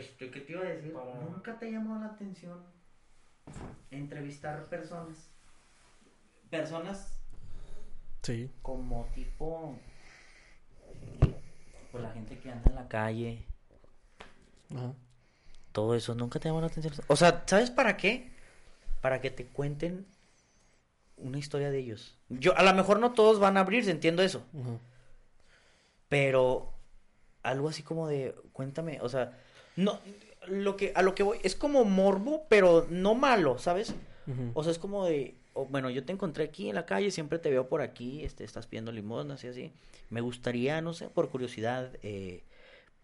Este, 0.00 0.30
¿qué 0.30 0.40
te 0.40 0.52
iba 0.52 0.62
a 0.62 0.64
decir? 0.68 0.92
Para- 0.92 1.14
¿Nunca 1.14 1.58
te 1.58 1.66
ha 1.66 1.70
llamado 1.70 2.00
la 2.00 2.06
atención 2.06 2.58
entrevistar 3.90 4.64
personas? 4.64 5.30
Personas 6.50 7.20
Sí. 8.22 8.50
como 8.62 9.06
tipo 9.14 9.78
pues 11.90 12.04
la 12.04 12.10
gente 12.12 12.38
que 12.38 12.50
anda 12.52 12.68
en 12.70 12.74
la 12.76 12.86
calle 12.88 13.44
Ajá. 14.74 14.92
todo 15.72 15.94
eso 15.96 16.14
nunca 16.14 16.38
te 16.38 16.48
llamó 16.48 16.60
la 16.60 16.66
atención 16.68 16.92
o 17.08 17.16
sea 17.16 17.42
sabes 17.46 17.70
para 17.70 17.96
qué 17.96 18.30
para 19.00 19.20
que 19.20 19.30
te 19.30 19.46
cuenten 19.46 20.06
una 21.16 21.38
historia 21.38 21.70
de 21.70 21.78
ellos 21.78 22.16
yo 22.28 22.56
a 22.56 22.62
lo 22.62 22.72
mejor 22.74 23.00
no 23.00 23.12
todos 23.12 23.40
van 23.40 23.56
a 23.56 23.60
abrirse 23.60 23.90
entiendo 23.90 24.22
eso 24.22 24.44
Ajá. 24.60 24.78
pero 26.08 26.72
algo 27.42 27.68
así 27.70 27.82
como 27.82 28.06
de 28.06 28.34
cuéntame 28.52 29.00
o 29.00 29.08
sea 29.08 29.36
no 29.82 30.00
lo 30.46 30.76
que 30.76 30.92
a 30.94 31.02
lo 31.02 31.14
que 31.14 31.22
voy 31.22 31.38
es 31.42 31.54
como 31.54 31.84
morbo 31.84 32.44
pero 32.48 32.86
no 32.90 33.14
malo 33.14 33.58
sabes 33.58 33.94
o 34.54 34.62
sea, 34.62 34.72
es 34.72 34.78
como 34.78 35.06
de, 35.06 35.34
bueno, 35.68 35.90
yo 35.90 36.04
te 36.04 36.12
encontré 36.12 36.44
aquí 36.44 36.68
en 36.68 36.74
la 36.74 36.86
calle, 36.86 37.10
siempre 37.10 37.38
te 37.38 37.50
veo 37.50 37.68
por 37.68 37.80
aquí, 37.80 38.24
este, 38.24 38.44
estás 38.44 38.66
pidiendo 38.66 38.92
limosnas 38.92 39.42
y 39.44 39.48
así. 39.48 39.72
Me 40.08 40.20
gustaría, 40.20 40.80
no 40.80 40.92
sé, 40.92 41.08
por 41.08 41.30
curiosidad, 41.30 41.92
eh, 42.02 42.44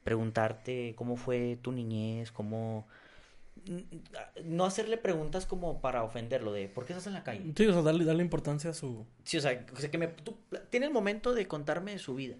preguntarte 0.04 0.94
cómo 0.96 1.16
fue 1.16 1.58
tu 1.62 1.72
niñez, 1.72 2.32
cómo... 2.32 2.86
No 4.44 4.64
hacerle 4.64 4.98
preguntas 4.98 5.46
como 5.46 5.80
para 5.80 6.04
ofenderlo, 6.04 6.52
de 6.52 6.68
¿por 6.68 6.84
qué 6.84 6.92
estás 6.92 7.06
en 7.06 7.14
la 7.14 7.24
calle? 7.24 7.52
Sí, 7.56 7.66
o 7.66 7.72
sea, 7.72 7.82
darle, 7.82 8.04
darle 8.04 8.22
importancia 8.22 8.70
a 8.70 8.74
su... 8.74 9.06
Sí, 9.24 9.38
o 9.38 9.40
sea, 9.40 9.66
o 9.74 9.80
sea, 9.80 9.90
que 9.90 9.98
me... 9.98 10.08
Tú, 10.08 10.36
tiene 10.70 10.86
el 10.86 10.92
momento 10.92 11.34
de 11.34 11.48
contarme 11.48 11.92
de 11.92 11.98
su 11.98 12.14
vida. 12.14 12.36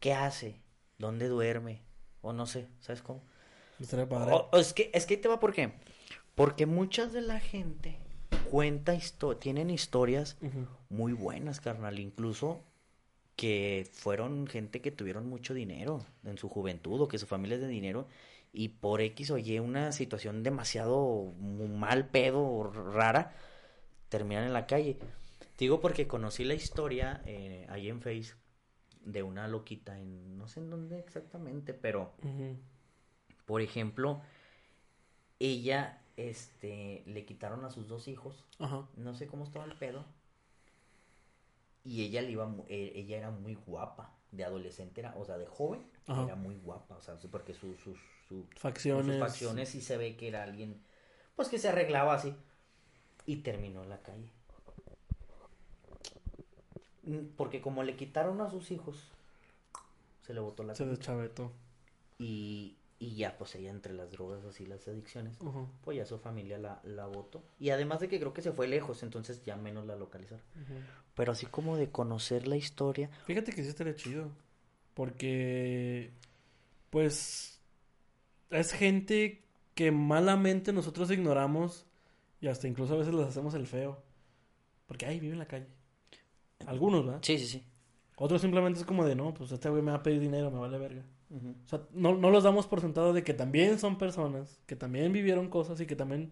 ¿Qué 0.00 0.12
hace? 0.12 0.60
¿Dónde 0.98 1.28
duerme? 1.28 1.82
O 2.20 2.32
no 2.32 2.46
sé, 2.46 2.68
¿sabes 2.80 3.02
cómo? 3.02 3.22
Estaría 3.80 4.08
padre. 4.08 4.32
O- 4.32 4.48
o 4.52 4.58
es 4.58 4.72
que 4.72 4.90
es 4.94 5.06
que 5.06 5.14
ahí 5.14 5.20
te 5.20 5.28
va 5.28 5.40
por 5.40 5.52
qué. 5.52 5.72
Porque 6.34 6.66
muchas 6.66 7.12
de 7.12 7.20
la 7.20 7.40
gente 7.40 7.98
cuenta 8.50 8.94
histo 8.94 9.36
tienen 9.36 9.70
historias 9.70 10.36
muy 10.88 11.12
buenas, 11.12 11.60
carnal, 11.60 11.98
incluso 11.98 12.60
que 13.36 13.88
fueron 13.92 14.46
gente 14.46 14.80
que 14.80 14.90
tuvieron 14.90 15.28
mucho 15.28 15.54
dinero 15.54 16.04
en 16.24 16.38
su 16.38 16.48
juventud 16.48 17.00
o 17.00 17.08
que 17.08 17.18
su 17.18 17.26
familia 17.26 17.56
es 17.56 17.60
de 17.60 17.68
dinero 17.68 18.08
y 18.52 18.68
por 18.70 19.00
X 19.00 19.30
o 19.30 19.38
Y 19.38 19.58
una 19.58 19.92
situación 19.92 20.42
demasiado 20.42 21.32
mal 21.38 22.08
pedo 22.08 22.40
o 22.42 22.64
rara 22.72 23.32
terminan 24.08 24.44
en 24.44 24.52
la 24.52 24.66
calle. 24.66 24.96
Te 25.56 25.64
digo 25.64 25.80
porque 25.80 26.06
conocí 26.08 26.44
la 26.44 26.54
historia 26.54 27.20
eh, 27.26 27.66
ahí 27.68 27.88
en 27.88 28.00
Face 28.00 28.34
de 29.04 29.22
una 29.22 29.46
loquita 29.48 29.98
en 30.00 30.36
no 30.38 30.48
sé 30.48 30.60
en 30.60 30.70
dónde 30.70 30.98
exactamente, 30.98 31.74
pero. 31.74 32.14
Por 33.48 33.62
ejemplo, 33.62 34.20
ella, 35.40 36.00
este, 36.18 37.02
le 37.06 37.24
quitaron 37.24 37.64
a 37.64 37.70
sus 37.70 37.88
dos 37.88 38.06
hijos. 38.06 38.44
Ajá. 38.58 38.86
No 38.96 39.14
sé 39.14 39.26
cómo 39.26 39.42
estaba 39.44 39.64
el 39.64 39.74
pedo. 39.74 40.04
Y 41.82 42.02
ella 42.04 42.20
le 42.20 42.30
iba, 42.32 42.54
eh, 42.68 42.92
ella 42.94 43.16
era 43.16 43.30
muy 43.30 43.54
guapa. 43.54 44.12
De 44.32 44.44
adolescente 44.44 45.00
era, 45.00 45.14
o 45.16 45.24
sea, 45.24 45.38
de 45.38 45.46
joven, 45.46 45.82
Ajá. 46.06 46.24
era 46.24 46.36
muy 46.36 46.56
guapa. 46.56 46.96
O 46.96 47.00
sea, 47.00 47.16
porque 47.30 47.54
sus, 47.54 47.78
sus, 47.80 47.98
su- 48.28 48.46
Facciones. 48.56 49.06
sus 49.06 49.18
facciones 49.18 49.70
sí 49.70 49.80
se 49.80 49.96
ve 49.96 50.14
que 50.16 50.28
era 50.28 50.42
alguien, 50.42 50.78
pues 51.34 51.48
que 51.48 51.58
se 51.58 51.70
arreglaba 51.70 52.12
así. 52.12 52.34
Y 53.24 53.36
terminó 53.36 53.82
en 53.82 53.88
la 53.88 54.02
calle. 54.02 54.28
Mm, 57.04 57.28
Porque 57.36 57.62
como 57.62 57.82
le 57.82 57.96
quitaron 57.96 58.40
a 58.42 58.50
sus 58.50 58.70
hijos, 58.70 58.96
se 60.26 60.34
le 60.34 60.40
botó 60.40 60.62
la 60.64 60.74
Se 60.74 60.84
deschavetó. 60.84 61.50
Y, 62.18 62.76
y 63.00 63.14
ya, 63.14 63.38
pues 63.38 63.54
ella 63.54 63.70
entre 63.70 63.94
las 63.94 64.10
drogas 64.10 64.44
así, 64.44 64.66
las 64.66 64.86
adicciones, 64.88 65.38
pues 65.82 65.96
ya 65.96 66.04
su 66.04 66.18
familia 66.18 66.58
la, 66.58 66.80
la 66.82 67.06
votó. 67.06 67.44
Y 67.60 67.70
además 67.70 68.00
de 68.00 68.08
que 68.08 68.18
creo 68.18 68.32
que 68.32 68.42
se 68.42 68.52
fue 68.52 68.66
lejos, 68.66 69.02
entonces 69.04 69.44
ya 69.44 69.56
menos 69.56 69.86
la 69.86 69.94
localizaron. 69.94 70.42
Pero 71.14 71.32
así 71.32 71.46
como 71.46 71.76
de 71.76 71.90
conocer 71.90 72.48
la 72.48 72.56
historia. 72.56 73.08
Fíjate 73.24 73.52
que 73.52 73.62
sí 73.62 73.68
estaría 73.68 73.94
chido. 73.94 74.30
Porque, 74.94 76.10
pues, 76.90 77.60
es 78.50 78.72
gente 78.72 79.44
que 79.74 79.92
malamente 79.92 80.72
nosotros 80.72 81.08
ignoramos 81.12 81.86
y 82.40 82.48
hasta 82.48 82.66
incluso 82.66 82.94
a 82.94 82.98
veces 82.98 83.14
les 83.14 83.28
hacemos 83.28 83.54
el 83.54 83.68
feo. 83.68 84.02
Porque, 84.86 85.06
ay, 85.06 85.20
vive 85.20 85.34
en 85.34 85.38
la 85.38 85.46
calle. 85.46 85.68
Algunos, 86.66 87.06
¿verdad? 87.06 87.20
Sí, 87.22 87.38
sí, 87.38 87.46
sí. 87.46 87.64
Otros 88.16 88.40
simplemente 88.40 88.80
es 88.80 88.84
como 88.84 89.04
de, 89.04 89.14
no, 89.14 89.32
pues 89.34 89.52
este 89.52 89.68
güey 89.68 89.82
me 89.82 89.92
va 89.92 89.98
a 89.98 90.02
pedir 90.02 90.18
dinero, 90.18 90.50
me 90.50 90.58
vale 90.58 90.78
verga. 90.78 91.04
Ujú. 91.30 91.54
O 91.64 91.68
sea, 91.68 91.80
no, 91.92 92.14
no 92.16 92.30
los 92.30 92.44
damos 92.44 92.66
por 92.66 92.80
sentado 92.80 93.12
de 93.12 93.22
que 93.22 93.34
también 93.34 93.78
son 93.78 93.98
personas, 93.98 94.60
que 94.66 94.76
también 94.76 95.12
vivieron 95.12 95.48
cosas 95.50 95.80
y 95.80 95.86
que 95.86 95.96
también, 95.96 96.30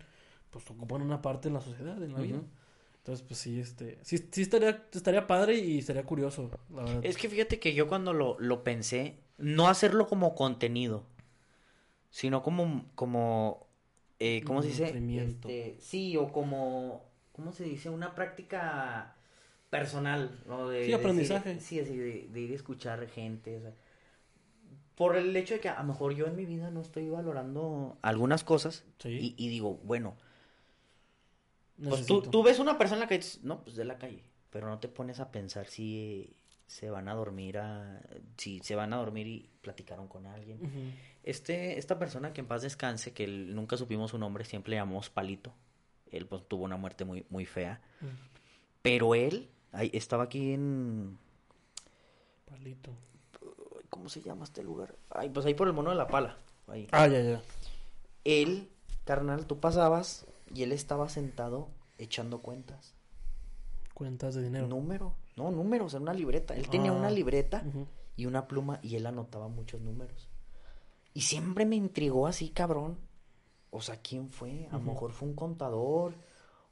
pues, 0.50 0.70
ocupan 0.70 1.02
una 1.02 1.20
parte 1.20 1.48
en 1.48 1.54
la 1.54 1.60
sociedad, 1.60 2.02
en 2.02 2.14
la 2.14 2.20
vida. 2.20 2.36
Ujú. 2.36 2.46
Entonces, 2.98 3.24
pues 3.26 3.38
sí, 3.38 3.60
este, 3.60 3.98
sí, 4.02 4.18
sí 4.32 4.42
estaría, 4.42 4.84
estaría 4.92 5.26
padre 5.26 5.54
y 5.56 5.78
estaría 5.78 6.04
curioso, 6.04 6.50
la 6.74 6.82
verdad. 6.82 7.04
Es 7.04 7.16
que 7.16 7.28
fíjate 7.28 7.60
que 7.60 7.74
yo 7.74 7.86
cuando 7.88 8.12
lo, 8.12 8.36
lo 8.40 8.64
pensé, 8.64 9.16
no 9.38 9.68
hacerlo 9.68 10.08
como 10.08 10.34
contenido, 10.34 11.04
sino 12.10 12.42
como, 12.42 12.84
como, 12.94 13.66
eh, 14.18 14.42
¿cómo 14.44 14.62
se 14.62 14.68
dice? 14.68 14.96
Este, 15.12 15.76
sí, 15.80 16.16
o 16.16 16.32
como, 16.32 17.04
¿cómo 17.32 17.52
se 17.52 17.64
dice? 17.64 17.90
Una 17.90 18.14
práctica 18.14 19.14
personal, 19.70 20.40
¿no? 20.46 20.68
De, 20.68 20.80
Sí, 20.80 20.90
de- 20.92 20.94
aprendizaje. 20.94 21.58
sí, 21.60 21.80
así, 21.80 21.96
de, 21.96 22.28
de 22.32 22.40
ir 22.40 22.52
a 22.52 22.54
escuchar 22.54 23.06
gente, 23.08 23.56
o 23.58 23.60
sea, 23.60 23.74
por 24.96 25.16
el 25.16 25.36
hecho 25.36 25.54
de 25.54 25.60
que 25.60 25.68
a 25.68 25.78
lo 25.80 25.84
mejor 25.88 26.14
yo 26.14 26.26
en 26.26 26.34
mi 26.36 26.44
vida 26.46 26.70
no 26.70 26.80
estoy 26.80 27.08
valorando 27.08 27.96
algunas 28.02 28.42
cosas 28.44 28.84
Sí. 28.98 29.34
y, 29.36 29.44
y 29.46 29.48
digo, 29.48 29.78
bueno, 29.84 30.16
pues 31.82 32.06
tú, 32.06 32.22
tú 32.22 32.42
ves 32.42 32.58
una 32.58 32.78
persona 32.78 32.96
en 32.96 33.00
la 33.02 33.08
calle, 33.08 33.26
no, 33.42 33.62
pues 33.62 33.76
de 33.76 33.84
la 33.84 33.98
calle, 33.98 34.24
pero 34.50 34.68
no 34.68 34.78
te 34.78 34.88
pones 34.88 35.20
a 35.20 35.30
pensar 35.30 35.66
si 35.66 36.34
se 36.66 36.88
van 36.90 37.08
a 37.08 37.14
dormir 37.14 37.58
a, 37.58 38.00
si 38.38 38.58
se 38.60 38.74
van 38.74 38.92
a 38.92 38.96
dormir 38.96 39.26
y 39.26 39.48
platicaron 39.60 40.08
con 40.08 40.26
alguien. 40.26 40.58
Este, 41.22 41.78
esta 41.78 41.98
persona 41.98 42.32
que 42.32 42.40
en 42.40 42.46
paz 42.46 42.62
descanse, 42.62 43.12
que 43.12 43.24
él- 43.24 43.54
nunca 43.54 43.76
supimos 43.76 44.10
su 44.12 44.18
nombre, 44.18 44.44
siempre 44.44 44.70
le 44.70 44.76
llamamos 44.76 45.10
Palito. 45.10 45.52
Él 46.10 46.26
pues, 46.26 46.42
tuvo 46.48 46.64
una 46.64 46.76
muerte 46.76 47.04
muy, 47.04 47.26
muy 47.28 47.44
fea. 47.44 47.80
Pero 48.82 49.14
él 49.14 49.48
ahí, 49.72 49.90
estaba 49.92 50.24
aquí 50.24 50.52
en. 50.54 51.18
Palito. 52.46 52.92
¿Cómo 53.96 54.08
se 54.10 54.20
llama 54.20 54.44
este 54.44 54.62
lugar? 54.62 54.94
Ay, 55.10 55.30
pues 55.30 55.46
ahí 55.46 55.54
por 55.54 55.66
el 55.68 55.72
mono 55.72 55.88
de 55.90 55.96
la 55.96 56.06
pala. 56.06 56.36
Ahí. 56.68 56.86
Ah, 56.92 57.06
ya, 57.08 57.20
ya. 57.22 57.42
Él, 58.24 58.68
carnal, 59.04 59.46
tú 59.46 59.58
pasabas 59.58 60.26
y 60.54 60.62
él 60.62 60.72
estaba 60.72 61.08
sentado 61.08 61.68
echando 61.98 62.40
cuentas. 62.42 62.94
Cuentas 63.94 64.34
de 64.34 64.42
dinero. 64.42 64.66
Número. 64.68 65.14
No, 65.36 65.50
números, 65.50 65.94
en 65.94 66.02
una 66.02 66.12
libreta. 66.12 66.54
Él 66.54 66.68
tenía 66.68 66.90
Ah. 66.90 66.94
una 66.94 67.10
libreta 67.10 67.64
y 68.16 68.26
una 68.26 68.46
pluma 68.46 68.78
y 68.82 68.96
él 68.96 69.06
anotaba 69.06 69.48
muchos 69.48 69.80
números. 69.80 70.28
Y 71.14 71.22
siempre 71.22 71.64
me 71.64 71.76
intrigó 71.76 72.26
así, 72.26 72.50
cabrón. 72.50 72.98
O 73.70 73.80
sea, 73.80 73.96
¿quién 74.02 74.28
fue? 74.28 74.68
A 74.70 74.74
lo 74.74 74.80
mejor 74.82 75.12
fue 75.12 75.28
un 75.28 75.34
contador 75.34 76.14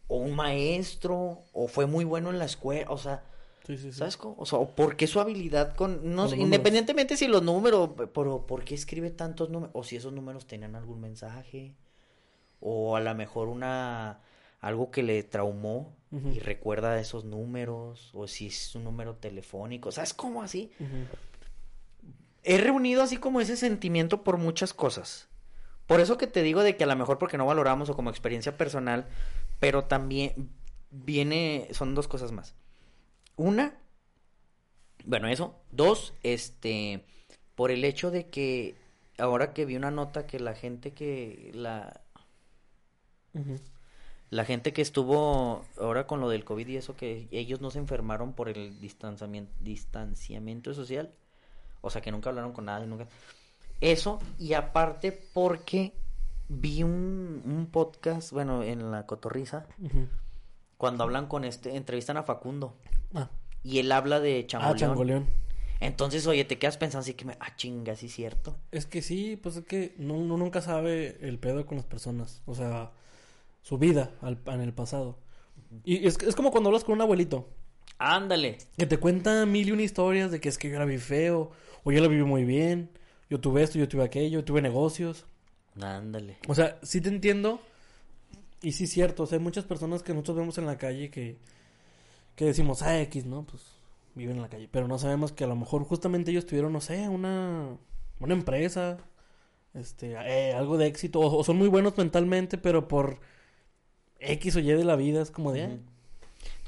o 0.08 0.16
un 0.18 0.36
maestro 0.36 1.40
o 1.54 1.66
fue 1.68 1.86
muy 1.86 2.04
bueno 2.04 2.28
en 2.30 2.38
la 2.38 2.44
escuela, 2.44 2.90
o 2.90 2.98
sea, 2.98 3.24
Sí, 3.66 3.78
sí, 3.78 3.92
sí. 3.92 3.98
¿sabes 3.98 4.16
cómo? 4.16 4.36
O 4.38 4.44
sea, 4.44 4.58
por 4.60 4.96
qué 4.96 5.06
su 5.06 5.20
habilidad 5.20 5.74
con 5.74 6.14
no 6.14 6.28
sé, 6.28 6.36
independientemente 6.36 7.16
si 7.16 7.28
los 7.28 7.42
números, 7.42 7.90
pero 8.12 8.46
por 8.46 8.64
qué 8.64 8.74
escribe 8.74 9.10
tantos 9.10 9.48
números 9.48 9.70
o 9.74 9.82
si 9.82 9.96
esos 9.96 10.12
números 10.12 10.46
tenían 10.46 10.76
algún 10.76 11.00
mensaje 11.00 11.74
o 12.60 12.96
a 12.96 13.00
lo 13.00 13.14
mejor 13.14 13.48
una 13.48 14.20
algo 14.60 14.90
que 14.90 15.02
le 15.02 15.22
traumó 15.22 15.94
y 16.32 16.38
recuerda 16.38 16.98
esos 17.00 17.24
números 17.24 18.10
o 18.14 18.28
si 18.28 18.46
es 18.46 18.74
un 18.76 18.84
número 18.84 19.16
telefónico, 19.16 19.90
¿sabes 19.90 20.14
cómo 20.14 20.42
así? 20.42 20.70
He 22.44 22.56
reunido 22.58 23.02
así 23.02 23.16
como 23.16 23.40
ese 23.40 23.56
sentimiento 23.56 24.22
por 24.22 24.38
muchas 24.38 24.72
cosas. 24.72 25.28
Por 25.86 26.00
eso 26.00 26.16
que 26.16 26.26
te 26.26 26.42
digo 26.42 26.62
de 26.62 26.76
que 26.76 26.84
a 26.84 26.86
lo 26.86 26.96
mejor 26.96 27.18
porque 27.18 27.36
no 27.36 27.46
valoramos 27.46 27.90
o 27.90 27.96
como 27.96 28.10
experiencia 28.10 28.56
personal, 28.56 29.06
pero 29.58 29.84
también 29.84 30.50
viene, 30.90 31.68
son 31.72 31.94
dos 31.94 32.06
cosas 32.06 32.32
más. 32.32 32.54
Una, 33.36 33.74
bueno, 35.04 35.28
eso. 35.28 35.54
Dos, 35.70 36.14
este, 36.22 37.04
por 37.54 37.70
el 37.70 37.84
hecho 37.84 38.10
de 38.10 38.28
que 38.28 38.74
ahora 39.18 39.52
que 39.52 39.64
vi 39.64 39.76
una 39.76 39.90
nota 39.90 40.26
que 40.26 40.40
la 40.40 40.54
gente 40.54 40.92
que, 40.92 41.50
la, 41.54 42.00
la 44.30 44.44
gente 44.44 44.72
que 44.72 44.82
estuvo 44.82 45.64
ahora 45.78 46.06
con 46.06 46.20
lo 46.20 46.28
del 46.28 46.44
COVID 46.44 46.66
y 46.68 46.76
eso, 46.76 46.96
que 46.96 47.28
ellos 47.30 47.60
no 47.60 47.70
se 47.70 47.78
enfermaron 47.78 48.32
por 48.32 48.48
el 48.48 48.80
distanciamiento, 48.80 49.52
distanciamiento 49.60 50.74
social. 50.74 51.12
O 51.80 51.90
sea, 51.90 52.00
que 52.00 52.10
nunca 52.10 52.30
hablaron 52.30 52.52
con 52.52 52.64
nadie, 52.64 52.86
nunca. 52.86 53.06
Eso, 53.80 54.20
y 54.38 54.54
aparte 54.54 55.12
porque 55.34 55.92
vi 56.48 56.82
un, 56.82 57.42
un 57.44 57.68
podcast, 57.70 58.32
bueno, 58.32 58.62
en 58.62 58.90
la 58.90 59.04
cotorriza. 59.06 59.66
Cuando 60.76 61.04
hablan 61.04 61.26
con 61.26 61.44
este, 61.44 61.76
entrevistan 61.76 62.16
a 62.16 62.22
Facundo. 62.22 62.76
Ah, 63.14 63.30
Y 63.62 63.78
él 63.78 63.90
habla 63.92 64.20
de 64.20 64.40
ah, 64.40 64.46
Changoleón. 64.46 64.76
changoleón. 64.78 65.26
Entonces, 65.80 66.26
oye, 66.26 66.44
te 66.44 66.58
quedas 66.58 66.76
pensando 66.78 67.00
así 67.02 67.14
que 67.14 67.24
me, 67.24 67.36
ah, 67.40 67.54
chinga, 67.56 67.94
sí 67.96 68.06
es 68.06 68.14
cierto. 68.14 68.56
Es 68.70 68.86
que 68.86 69.02
sí, 69.02 69.36
pues 69.36 69.56
es 69.56 69.64
que 69.64 69.94
no- 69.98 70.14
uno 70.14 70.36
nunca 70.36 70.60
sabe 70.62 71.18
el 71.20 71.38
pedo 71.38 71.66
con 71.66 71.76
las 71.76 71.84
personas. 71.86 72.42
O 72.46 72.54
sea, 72.54 72.92
su 73.62 73.76
vida 73.78 74.12
al- 74.22 74.38
en 74.46 74.60
el 74.60 74.72
pasado. 74.72 75.18
Y 75.84 76.06
es, 76.06 76.18
es 76.22 76.34
como 76.36 76.50
cuando 76.52 76.68
hablas 76.68 76.84
con 76.84 76.94
un 76.94 77.00
abuelito. 77.02 77.48
Ándale. 77.98 78.58
Que 78.76 78.86
te 78.86 78.98
cuenta 78.98 79.44
mil 79.46 79.68
y 79.68 79.72
una 79.72 79.82
historias 79.82 80.30
de 80.30 80.40
que 80.40 80.48
es 80.48 80.58
que 80.58 80.70
yo 80.70 80.78
la 80.78 80.84
vi 80.84 80.98
feo. 80.98 81.50
O 81.82 81.92
yo 81.92 82.00
la 82.00 82.08
viví 82.08 82.22
muy 82.24 82.44
bien. 82.44 82.90
Yo 83.28 83.40
tuve 83.40 83.62
esto, 83.62 83.78
yo 83.78 83.88
tuve 83.88 84.04
aquello, 84.04 84.40
yo 84.40 84.44
tuve 84.44 84.62
negocios. 84.62 85.26
Ándale. 85.80 86.38
O 86.48 86.54
sea, 86.54 86.78
sí 86.82 87.00
te 87.00 87.08
entiendo. 87.08 87.60
Y 88.64 88.72
sí 88.72 88.84
es 88.84 88.90
cierto. 88.90 89.24
O 89.24 89.26
sea, 89.26 89.38
hay 89.38 89.44
muchas 89.44 89.64
personas 89.64 90.02
que 90.02 90.12
nosotros 90.12 90.38
vemos 90.38 90.58
en 90.58 90.66
la 90.66 90.78
calle 90.78 91.10
que, 91.10 91.36
que 92.36 92.46
decimos, 92.46 92.82
ah, 92.82 93.00
X, 93.02 93.24
¿no? 93.26 93.44
Pues 93.44 93.62
viven 94.14 94.36
en 94.36 94.42
la 94.42 94.48
calle. 94.48 94.68
Pero 94.70 94.88
no 94.88 94.98
sabemos 94.98 95.32
que 95.32 95.44
a 95.44 95.46
lo 95.46 95.56
mejor 95.56 95.84
justamente 95.84 96.30
ellos 96.30 96.46
tuvieron, 96.46 96.72
no 96.72 96.80
sé, 96.80 97.08
una, 97.08 97.76
una 98.20 98.34
empresa, 98.34 98.98
este, 99.74 100.12
eh, 100.12 100.52
algo 100.54 100.76
de 100.78 100.86
éxito. 100.86 101.20
O, 101.20 101.36
o 101.38 101.44
son 101.44 101.56
muy 101.56 101.68
buenos 101.68 101.96
mentalmente, 101.96 102.58
pero 102.58 102.88
por 102.88 103.18
X 104.18 104.56
o 104.56 104.60
Y 104.60 104.72
de 104.72 104.84
la 104.84 104.96
vida 104.96 105.20
es 105.22 105.30
como 105.30 105.52
de, 105.52 105.66
Ujú. 105.66 105.78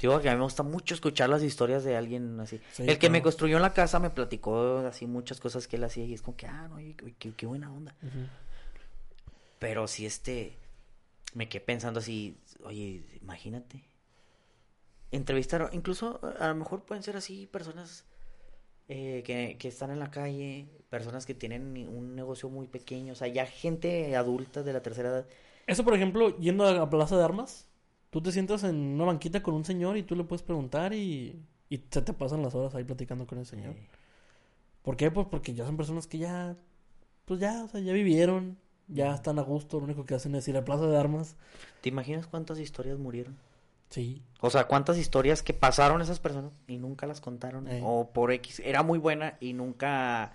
Digo 0.01 0.19
que 0.21 0.29
a 0.29 0.31
mí 0.33 0.37
me 0.37 0.43
gusta 0.43 0.63
mucho 0.63 0.93
escuchar 0.95 1.29
las 1.29 1.41
historias 1.43 1.83
de 1.83 1.95
alguien 1.95 2.39
así. 2.39 2.59
Sí, 2.71 2.83
el 2.87 2.97
que 2.99 3.09
me 3.09 3.21
construyó 3.21 3.57
en 3.57 3.61
la 3.63 3.73
casa 3.73 3.99
me 3.99 4.09
platicó 4.09 4.77
así 4.79 5.05
muchas 5.07 5.39
cosas 5.39 5.67
que 5.67 5.75
él 5.75 5.83
hacía 5.83 6.05
y 6.05 6.13
es 6.13 6.21
como 6.21 6.35
que, 6.37 6.47
ah, 6.47 6.67
no, 6.67 6.77
qué, 7.19 7.31
qué- 7.35 7.45
buena 7.45 7.71
onda. 7.71 7.95
Pero 9.59 9.87
si 9.87 10.05
este, 10.05 10.53
me 11.37 11.47
quedé 11.47 11.61
pensando 11.63 11.99
así, 11.99 12.35
oye, 12.63 13.05
imagínate. 13.21 13.83
Entrevistar, 15.11 15.69
incluso 15.71 16.19
a 16.39 16.47
lo 16.47 16.55
mejor 16.55 16.83
pueden 16.83 17.03
ser 17.03 17.15
así 17.15 17.45
personas 17.45 18.05
eh, 18.87 19.21
que, 19.23 19.55
que 19.59 19.67
están 19.67 19.91
en 19.91 19.99
la 19.99 20.09
calle, 20.09 20.67
personas 20.89 21.27
que 21.27 21.35
tienen 21.35 21.87
un 21.89 22.15
negocio 22.15 22.49
muy 22.49 22.67
pequeño, 22.67 23.13
o 23.13 23.15
sea, 23.15 23.27
ya 23.27 23.45
gente 23.45 24.15
adulta 24.15 24.63
de 24.63 24.73
la 24.73 24.81
tercera 24.81 25.09
edad. 25.09 25.27
Eso, 25.67 25.83
por 25.83 25.93
ejemplo, 25.93 26.35
yendo 26.39 26.65
a 26.65 26.73
la 26.73 26.89
plaza 26.89 27.15
de 27.15 27.23
armas, 27.23 27.67
tú 28.09 28.19
te 28.19 28.31
sientas 28.31 28.63
en 28.63 28.75
una 28.75 29.05
banquita 29.05 29.43
con 29.43 29.53
un 29.53 29.63
señor 29.63 29.95
y 29.95 30.01
tú 30.03 30.15
le 30.15 30.23
puedes 30.23 30.41
preguntar 30.41 30.91
y, 30.91 31.39
y 31.69 31.83
se 31.91 32.01
te 32.01 32.13
pasan 32.13 32.41
las 32.41 32.55
horas 32.55 32.73
ahí 32.73 32.83
platicando 32.83 33.27
con 33.27 33.37
el 33.37 33.45
señor. 33.45 33.75
¿Por 34.81 34.97
qué? 34.97 35.11
Pues 35.11 35.27
porque 35.27 35.53
ya 35.53 35.67
son 35.67 35.77
personas 35.77 36.07
que 36.07 36.17
ya, 36.17 36.57
pues 37.25 37.39
ya, 37.39 37.63
o 37.63 37.67
sea, 37.67 37.79
ya 37.79 37.93
vivieron, 37.93 38.57
ya 38.87 39.13
están 39.13 39.39
a 39.39 39.41
gusto, 39.41 39.79
lo 39.79 39.85
único 39.85 40.05
que 40.05 40.15
hacen 40.15 40.35
es 40.35 40.47
ir 40.47 40.57
a 40.57 40.65
Plaza 40.65 40.87
de 40.87 40.97
Armas. 40.97 41.35
¿Te 41.81 41.89
imaginas 41.89 42.27
cuántas 42.27 42.59
historias 42.59 42.97
murieron? 42.97 43.37
Sí. 43.89 44.21
O 44.41 44.49
sea, 44.49 44.65
cuántas 44.65 44.97
historias 44.97 45.43
que 45.43 45.53
pasaron 45.53 46.01
esas 46.01 46.19
personas 46.19 46.53
y 46.67 46.77
nunca 46.77 47.07
las 47.07 47.21
contaron. 47.21 47.67
Eh. 47.67 47.81
O 47.83 48.09
por 48.11 48.31
X, 48.31 48.61
era 48.63 48.83
muy 48.83 48.99
buena 48.99 49.37
y 49.39 49.53
nunca, 49.53 50.33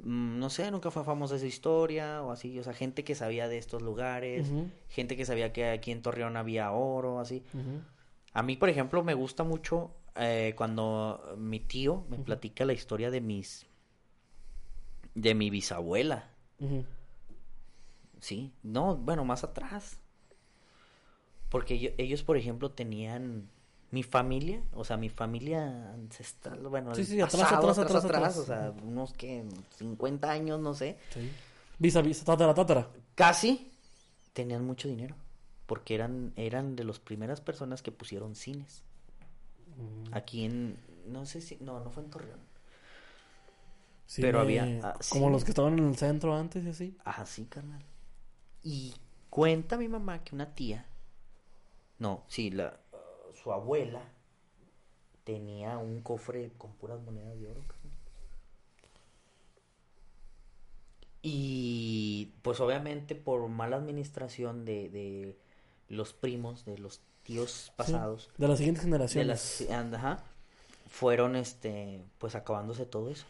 mm, 0.00 0.38
no 0.38 0.50
sé, 0.50 0.70
nunca 0.70 0.90
fue 0.90 1.04
famosa 1.04 1.36
esa 1.36 1.46
historia 1.46 2.22
o 2.22 2.32
así. 2.32 2.58
O 2.58 2.64
sea, 2.64 2.74
gente 2.74 3.04
que 3.04 3.14
sabía 3.14 3.48
de 3.48 3.58
estos 3.58 3.82
lugares, 3.82 4.50
gente 4.88 5.16
que 5.16 5.24
sabía 5.24 5.52
que 5.52 5.70
aquí 5.70 5.92
en 5.92 6.02
Torreón 6.02 6.36
había 6.36 6.72
oro, 6.72 7.20
así. 7.20 7.44
A 8.32 8.42
mí, 8.42 8.56
por 8.56 8.68
ejemplo, 8.68 9.02
me 9.02 9.14
gusta 9.14 9.44
mucho 9.44 9.92
eh, 10.16 10.54
cuando 10.56 11.34
mi 11.38 11.60
tío 11.60 12.04
me 12.08 12.18
platica 12.18 12.64
la 12.64 12.72
historia 12.72 13.10
de 13.10 13.20
mis, 13.20 13.66
de 15.14 15.34
mi 15.34 15.50
bisabuela. 15.50 16.28
Sí, 18.20 18.52
no, 18.62 18.96
bueno, 18.96 19.24
más 19.24 19.44
atrás. 19.44 19.98
Porque 21.48 21.78
yo- 21.78 21.90
ellos, 21.98 22.22
por 22.22 22.36
ejemplo, 22.36 22.70
tenían 22.70 23.48
mi 23.90 24.02
familia, 24.04 24.62
o 24.72 24.84
sea, 24.84 24.96
mi 24.96 25.08
familia 25.08 25.92
ancestral, 25.94 26.60
bueno, 26.60 26.94
Sí, 26.94 27.04
sí, 27.04 27.20
atrás, 27.20 27.42
pasado, 27.42 27.70
atrás, 27.70 27.78
atrás, 27.78 28.04
atrás. 28.04 28.36
o 28.36 28.44
sea, 28.44 28.72
unos 28.84 29.12
que 29.14 29.44
50 29.76 30.30
años, 30.30 30.60
no 30.60 30.74
sé, 30.74 30.96
Sí. 31.12 31.28
Visa, 31.78 32.00
visa, 32.02 32.24
tatara, 32.24 32.54
tatara. 32.54 32.88
casi 33.16 33.72
tenían 34.32 34.64
mucho 34.64 34.86
dinero, 34.86 35.16
porque 35.66 35.94
eran 35.96 36.32
eran 36.36 36.76
de 36.76 36.84
las 36.84 37.00
primeras 37.00 37.40
personas 37.40 37.82
que 37.82 37.90
pusieron 37.90 38.34
cines 38.36 38.84
Mm. 39.76 40.14
aquí 40.14 40.44
en 40.44 40.76
no 41.06 41.24
sé 41.26 41.40
si 41.40 41.56
no, 41.60 41.80
no 41.80 41.90
fue 41.90 42.02
en 42.04 42.10
Torreón. 42.10 42.38
Sí, 44.06 44.22
Pero 44.22 44.40
había, 44.40 44.64
ah, 44.82 44.98
Como 45.08 45.30
los 45.30 45.42
que 45.44 45.50
estaban 45.52 45.78
en 45.78 45.88
el 45.88 45.96
centro 45.96 46.36
antes 46.36 46.64
y 46.64 46.68
así. 46.68 46.96
Ah, 47.04 47.24
sí, 47.26 47.46
carnal. 47.46 47.82
Y 48.62 48.94
cuenta 49.30 49.76
mi 49.76 49.88
mamá 49.88 50.22
que 50.24 50.34
una 50.34 50.54
tía, 50.54 50.86
no, 51.98 52.24
sí, 52.28 52.50
la, 52.50 52.78
uh, 52.92 53.34
su 53.34 53.52
abuela 53.52 54.02
tenía 55.24 55.78
un 55.78 56.02
cofre 56.02 56.52
con 56.58 56.72
puras 56.74 57.00
monedas 57.00 57.38
de 57.40 57.50
oro. 57.50 57.62
Y 61.22 62.32
pues 62.42 62.60
obviamente 62.60 63.14
por 63.14 63.46
mala 63.48 63.76
administración 63.76 64.64
de, 64.64 64.88
de 64.88 65.36
los 65.88 66.12
primos, 66.14 66.64
de 66.64 66.78
los 66.78 67.00
tíos 67.24 67.72
pasados, 67.76 68.30
De 68.38 68.48
las 68.48 68.56
siguientes 68.58 68.84
de 68.84 68.86
generaciones. 68.88 69.26
las, 69.68 69.70
and- 69.70 69.94
ajá, 69.94 70.24
fueron 70.88 71.36
este, 71.36 72.02
pues 72.18 72.34
acabándose 72.34 72.86
todo 72.86 73.10
eso. 73.10 73.26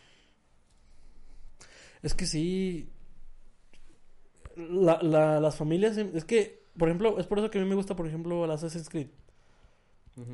Es 2.02 2.14
que 2.14 2.26
sí. 2.26 2.88
La, 4.70 5.00
la- 5.02 5.40
las 5.40 5.56
familias. 5.56 5.96
Es 5.96 6.24
que, 6.24 6.62
por 6.76 6.88
ejemplo, 6.88 7.18
es 7.18 7.26
por 7.26 7.38
eso 7.38 7.50
que 7.50 7.58
a 7.58 7.62
mí 7.62 7.68
me 7.68 7.74
gusta, 7.74 7.96
por 7.96 8.06
ejemplo, 8.06 8.44
el 8.44 8.50
Assassin's 8.50 8.88
Creed. 8.88 9.08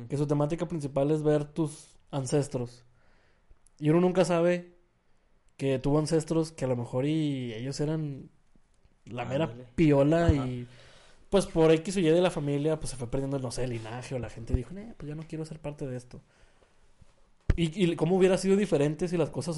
Que 0.09 0.17
su 0.17 0.27
temática 0.27 0.67
principal 0.67 1.11
es 1.11 1.23
ver 1.23 1.45
tus 1.45 1.95
ancestros. 2.11 2.83
Y 3.79 3.89
uno 3.89 4.01
nunca 4.01 4.25
sabe 4.25 4.73
que 5.55 5.79
tuvo 5.79 5.99
ancestros 5.99 6.51
que 6.51 6.65
a 6.65 6.67
lo 6.67 6.75
mejor 6.75 7.05
y 7.05 7.53
ellos 7.53 7.79
eran 7.79 8.29
la 9.05 9.23
mera 9.25 9.53
piola 9.75 10.25
Ajá. 10.27 10.45
y 10.47 10.67
pues 11.29 11.45
por 11.45 11.71
X 11.71 11.95
o 11.97 11.99
Y 11.99 12.03
de 12.03 12.21
la 12.21 12.29
familia 12.31 12.79
pues 12.79 12.89
se 12.91 12.95
fue 12.97 13.09
perdiendo, 13.09 13.39
no 13.39 13.51
sé, 13.51 13.63
el 13.63 13.69
linaje 13.71 14.13
o 14.15 14.19
la 14.19 14.29
gente 14.29 14.53
dijo, 14.53 14.75
"Eh, 14.77 14.93
pues 14.97 15.07
ya 15.07 15.15
no 15.15 15.23
quiero 15.23 15.45
ser 15.45 15.59
parte 15.59 15.87
de 15.87 15.95
esto. 15.95 16.21
Y, 17.55 17.83
y 17.91 17.95
cómo 17.95 18.17
hubiera 18.17 18.37
sido 18.37 18.55
diferente 18.55 19.07
si 19.07 19.17
las 19.17 19.29
cosas 19.29 19.55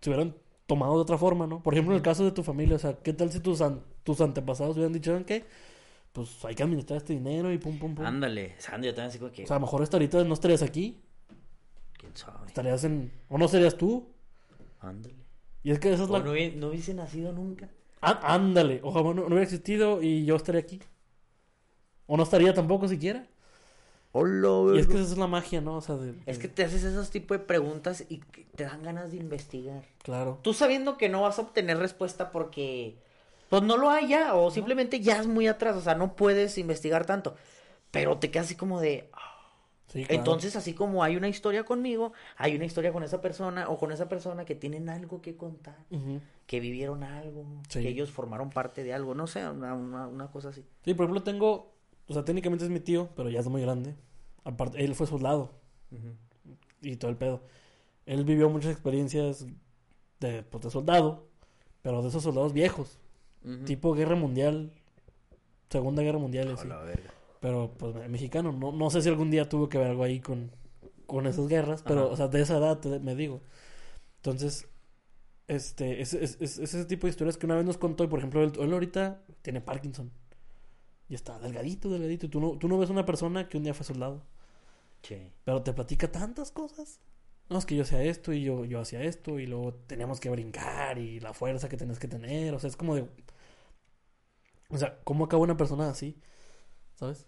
se 0.00 0.10
hubieran 0.10 0.34
tomado 0.66 0.94
de 0.96 1.00
otra 1.02 1.18
forma, 1.18 1.46
¿no? 1.46 1.62
Por 1.62 1.74
ejemplo, 1.74 1.92
en 1.94 1.96
el 1.98 2.02
caso 2.02 2.24
de 2.24 2.32
tu 2.32 2.42
familia, 2.42 2.76
o 2.76 2.78
sea, 2.78 2.94
¿qué 2.94 3.12
tal 3.12 3.30
si 3.30 3.40
tus, 3.40 3.60
an- 3.60 3.82
tus 4.02 4.20
antepasados 4.20 4.76
hubieran 4.76 4.92
dicho, 4.92 5.10
¿saben 5.10 5.24
qué? 5.24 5.44
Pues 6.12 6.44
hay 6.44 6.54
que 6.54 6.62
administrar 6.62 6.98
este 6.98 7.12
dinero 7.12 7.52
y 7.52 7.58
pum, 7.58 7.78
pum, 7.78 7.94
pum. 7.94 8.06
Ándale, 8.06 8.54
Sandy, 8.58 8.86
yo 8.88 8.94
también 8.94 9.08
así 9.10 9.18
como 9.18 9.32
que, 9.32 9.44
O 9.44 9.46
sea, 9.46 9.56
a 9.56 9.58
lo 9.58 9.66
mejor 9.66 9.82
hasta 9.82 9.96
ahorita 9.96 10.22
no 10.24 10.34
estarías 10.34 10.62
aquí, 10.62 11.00
quién 11.98 12.16
sabe. 12.16 12.46
estarías 12.46 12.84
en... 12.84 13.12
O 13.28 13.36
no 13.38 13.48
serías 13.48 13.76
tú. 13.76 14.08
Ándale. 14.80 15.14
Y 15.64 15.70
es 15.72 15.78
que 15.80 15.92
esa 15.92 16.04
es 16.04 16.10
la... 16.10 16.18
O 16.18 16.22
no, 16.24 16.32
hubie- 16.32 16.54
no 16.54 16.68
hubiese 16.68 16.94
nacido 16.94 17.32
nunca. 17.32 17.68
Á- 18.00 18.20
ándale, 18.34 18.80
ojalá 18.84 19.08
no, 19.08 19.14
no 19.14 19.26
hubiera 19.26 19.42
existido 19.42 20.02
y 20.02 20.24
yo 20.24 20.36
estaría 20.36 20.60
aquí. 20.60 20.80
O 22.06 22.16
no 22.16 22.22
estaría 22.22 22.52
tampoco 22.54 22.86
siquiera. 22.86 23.26
Hola, 24.16 24.76
Y 24.76 24.78
es 24.78 24.86
que 24.86 24.94
esa 24.94 25.02
es 25.12 25.18
la 25.18 25.26
magia, 25.26 25.60
¿no? 25.60 25.74
O 25.76 25.80
sea, 25.80 25.96
de... 25.96 26.14
Es 26.26 26.38
que 26.38 26.46
te 26.46 26.62
haces 26.62 26.84
esos 26.84 27.10
tipos 27.10 27.36
de 27.36 27.44
preguntas 27.44 28.04
y 28.08 28.18
te 28.54 28.62
dan 28.62 28.84
ganas 28.84 29.10
de 29.10 29.16
investigar. 29.16 29.82
Claro. 30.04 30.38
Tú 30.42 30.54
sabiendo 30.54 30.96
que 30.96 31.08
no 31.08 31.22
vas 31.22 31.40
a 31.40 31.42
obtener 31.42 31.78
respuesta 31.78 32.30
porque 32.30 32.96
pues 33.50 33.62
no 33.64 33.76
lo 33.76 33.90
hay 33.90 34.08
ya 34.08 34.34
o 34.36 34.52
simplemente 34.52 35.00
ya 35.00 35.18
es 35.20 35.26
muy 35.26 35.48
atrás, 35.48 35.74
o 35.74 35.80
sea, 35.80 35.96
no 35.96 36.14
puedes 36.14 36.58
investigar 36.58 37.06
tanto. 37.06 37.34
Pero 37.90 38.18
te 38.18 38.30
quedas 38.30 38.46
así 38.46 38.54
como 38.54 38.80
de, 38.80 39.10
ah, 39.12 39.32
Sí, 39.88 40.04
claro. 40.04 40.14
entonces 40.20 40.54
así 40.54 40.74
como 40.74 41.02
hay 41.02 41.16
una 41.16 41.28
historia 41.28 41.64
conmigo, 41.64 42.12
hay 42.36 42.54
una 42.54 42.64
historia 42.66 42.92
con 42.92 43.02
esa 43.02 43.20
persona 43.20 43.68
o 43.68 43.78
con 43.78 43.90
esa 43.90 44.08
persona 44.08 44.44
que 44.44 44.54
tienen 44.54 44.88
algo 44.88 45.22
que 45.22 45.36
contar, 45.36 45.76
que 46.46 46.60
vivieron 46.60 47.02
algo, 47.02 47.44
Sí. 47.68 47.82
que 47.82 47.88
ellos 47.88 48.10
formaron 48.12 48.50
parte 48.50 48.84
de 48.84 48.94
algo, 48.94 49.14
no 49.16 49.26
sé, 49.26 49.48
una, 49.48 49.74
una, 49.74 50.06
una 50.06 50.30
cosa 50.30 50.50
así. 50.50 50.64
Sí, 50.84 50.94
por 50.94 51.04
ejemplo, 51.06 51.24
tengo... 51.24 51.73
O 52.08 52.12
sea, 52.12 52.24
técnicamente 52.24 52.64
es 52.64 52.70
mi 52.70 52.80
tío, 52.80 53.08
pero 53.16 53.30
ya 53.30 53.40
es 53.40 53.48
muy 53.48 53.62
grande. 53.62 53.94
Aparte, 54.44 54.84
él 54.84 54.94
fue 54.94 55.06
soldado 55.06 55.52
y 56.82 56.96
todo 56.96 57.10
el 57.10 57.16
pedo. 57.16 57.40
Él 58.06 58.24
vivió 58.24 58.50
muchas 58.50 58.72
experiencias 58.72 59.46
de, 60.20 60.42
pues, 60.42 60.64
de 60.64 60.70
soldado, 60.70 61.28
pero 61.82 62.02
de 62.02 62.08
esos 62.08 62.22
soldados 62.22 62.52
viejos. 62.52 62.98
Tipo 63.66 63.94
guerra 63.94 64.16
mundial, 64.16 64.72
segunda 65.70 66.02
guerra 66.02 66.18
mundial, 66.18 66.48
y 66.48 66.50
A 66.50 66.54
así. 66.54 66.68
la 66.68 66.78
verga. 66.82 67.10
Pero 67.40 67.74
pues 67.78 67.94
mexicano, 68.08 68.52
no, 68.52 68.72
no 68.72 68.88
sé 68.90 69.02
si 69.02 69.08
algún 69.10 69.30
día 69.30 69.48
tuvo 69.48 69.68
que 69.68 69.76
ver 69.76 69.88
algo 69.88 70.02
ahí 70.02 70.18
con, 70.20 70.50
con 71.06 71.26
esas 71.26 71.46
guerras, 71.48 71.82
pero, 71.82 72.04
Ajá. 72.04 72.12
o 72.12 72.16
sea, 72.16 72.28
de 72.28 72.40
esa 72.40 72.56
edad 72.56 72.78
te- 72.78 72.98
me 73.00 73.14
digo. 73.14 73.42
Entonces, 74.16 74.66
este, 75.46 76.00
es, 76.00 76.14
es- 76.14 76.38
es- 76.40 76.58
es 76.58 76.74
ese 76.74 76.84
tipo 76.86 77.06
de 77.06 77.10
historias 77.10 77.36
que 77.36 77.44
una 77.46 77.56
vez 77.56 77.66
nos 77.66 77.76
contó, 77.76 78.02
y 78.04 78.06
por 78.06 78.18
ejemplo, 78.18 78.42
él, 78.42 78.52
él 78.58 78.72
ahorita 78.72 79.22
tiene 79.42 79.60
Parkinson. 79.60 80.10
Y 81.08 81.14
está 81.14 81.38
delgadito, 81.38 81.90
delgadito. 81.90 82.26
y 82.26 82.28
Tú 82.28 82.40
no, 82.40 82.58
tú 82.58 82.68
no 82.68 82.78
ves 82.78 82.90
una 82.90 83.04
persona 83.04 83.48
que 83.48 83.56
un 83.58 83.64
día 83.64 83.74
fue 83.74 83.84
soldado, 83.86 84.22
Sí. 85.02 85.30
pero 85.44 85.62
te 85.62 85.72
platica 85.72 86.10
tantas 86.10 86.50
cosas. 86.50 87.00
No, 87.50 87.58
es 87.58 87.66
que 87.66 87.76
yo 87.76 87.82
hacía 87.82 88.02
esto 88.02 88.32
y 88.32 88.42
yo, 88.42 88.64
yo 88.64 88.80
hacía 88.80 89.02
esto 89.02 89.38
y 89.38 89.46
luego 89.46 89.74
teníamos 89.74 90.18
que 90.18 90.30
brincar 90.30 90.96
y 90.98 91.20
la 91.20 91.34
fuerza 91.34 91.68
que 91.68 91.76
tenés 91.76 91.98
que 91.98 92.08
tener. 92.08 92.54
O 92.54 92.58
sea, 92.58 92.68
es 92.68 92.76
como 92.76 92.94
de... 92.94 93.06
O 94.70 94.78
sea, 94.78 94.98
¿cómo 95.04 95.26
acaba 95.26 95.42
una 95.42 95.56
persona 95.58 95.90
así? 95.90 96.18
¿Sabes? 96.94 97.26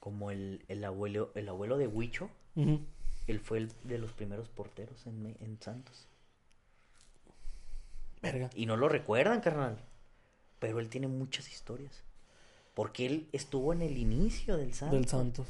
Como 0.00 0.32
el, 0.32 0.64
el 0.66 0.84
abuelo, 0.84 1.30
el 1.36 1.48
abuelo 1.48 1.78
de 1.78 1.86
Huicho. 1.86 2.30
Él 2.56 3.38
fue 3.40 3.58
el 3.58 3.72
de 3.84 3.98
los 3.98 4.12
primeros 4.12 4.48
porteros 4.48 5.06
en, 5.06 5.36
en 5.40 5.60
Santos. 5.62 6.08
Verga. 8.20 8.50
Y 8.54 8.66
no 8.66 8.76
lo 8.76 8.88
recuerdan, 8.88 9.40
carnal. 9.40 9.78
Pero 10.58 10.80
él 10.80 10.88
tiene 10.88 11.06
muchas 11.06 11.48
historias. 11.48 12.02
Porque 12.78 13.06
él 13.06 13.28
estuvo 13.32 13.72
en 13.72 13.82
el 13.82 13.98
inicio 13.98 14.56
del 14.56 14.72
Santos. 14.72 14.96
Del 14.96 15.08
Santos. 15.08 15.48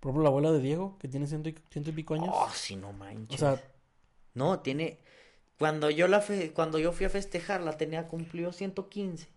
Por 0.00 0.08
ejemplo, 0.08 0.22
la 0.22 0.30
abuela 0.30 0.52
de 0.52 0.60
Diego, 0.60 0.96
que 0.98 1.06
tiene 1.06 1.26
ciento 1.26 1.50
y, 1.50 1.58
ciento 1.70 1.90
y 1.90 1.92
pico 1.92 2.14
años. 2.14 2.30
Oh, 2.32 2.48
sí, 2.54 2.76
no 2.76 2.94
manches. 2.94 3.34
o 3.34 3.38
sea, 3.38 3.62
No, 4.32 4.60
tiene. 4.60 5.00
Cuando 5.58 5.90
yo 5.90 6.08
la 6.08 6.22
fe- 6.22 6.54
cuando 6.54 6.78
yo 6.78 6.92
fui 6.92 7.04
a 7.04 7.10
festejar, 7.10 7.60
la 7.60 7.76
tenía 7.76 8.08
cumplió 8.08 8.54
115. 8.54 9.28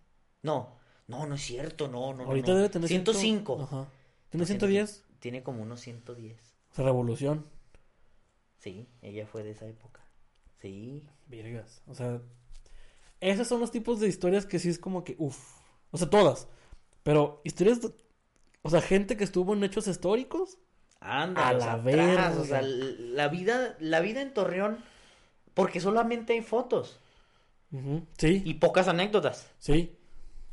No, 0.43 0.69
no, 1.09 1.25
no 1.27 1.35
es 1.35 1.41
cierto, 1.41 1.89
no, 1.89 2.13
no. 2.13 2.23
no, 2.23 2.29
ahorita 2.29 2.51
no. 2.53 2.55
debe 2.55 2.69
tener... 2.69 2.87
ciento- 2.87 3.11
105. 3.13 3.61
Ajá. 3.63 3.87
¿Tiene 4.29 4.43
No, 4.43 4.47
110? 4.47 5.03
Tiene 5.19 5.43
como 5.43 5.61
unos 5.61 5.81
110. 5.81 6.39
O 6.71 6.73
sea, 6.75 6.85
revolución. 6.85 7.45
Sí, 8.59 8.87
ella 9.01 9.27
fue 9.27 9.43
de 9.43 9.51
esa 9.51 9.67
época. 9.67 9.99
Sí. 10.61 11.03
Virgas. 11.27 11.81
O 11.87 11.93
sea, 11.95 12.21
esos 13.19 13.45
son 13.45 13.59
los 13.59 13.71
tipos 13.71 13.99
de 13.99 14.07
historias 14.07 14.45
que 14.45 14.57
sí 14.59 14.69
es 14.69 14.79
como 14.79 15.03
que, 15.03 15.17
uff. 15.19 15.61
O 15.93 15.97
sea, 15.97 16.09
todas. 16.09 16.49
Pero 17.03 17.41
historias, 17.45 17.79
o 18.61 18.69
sea, 18.69 18.81
gente 18.81 19.17
que 19.17 19.23
estuvo 19.23 19.53
en 19.53 19.63
hechos 19.63 19.87
históricos. 19.87 20.57
Anda, 20.99 21.49
A 21.49 21.53
la 21.53 21.75
verga. 21.77 22.33
o 22.39 22.45
sea, 22.45 22.61
la 22.61 23.27
vida, 23.29 23.75
la 23.79 23.99
vida 24.01 24.21
en 24.21 24.33
Torreón, 24.33 24.77
porque 25.53 25.79
solamente 25.81 26.33
hay 26.33 26.41
fotos 26.41 26.99
Sí, 28.17 28.43
y 28.45 28.55
pocas 28.55 28.87
anécdotas. 28.87 29.47
sí. 29.59 29.97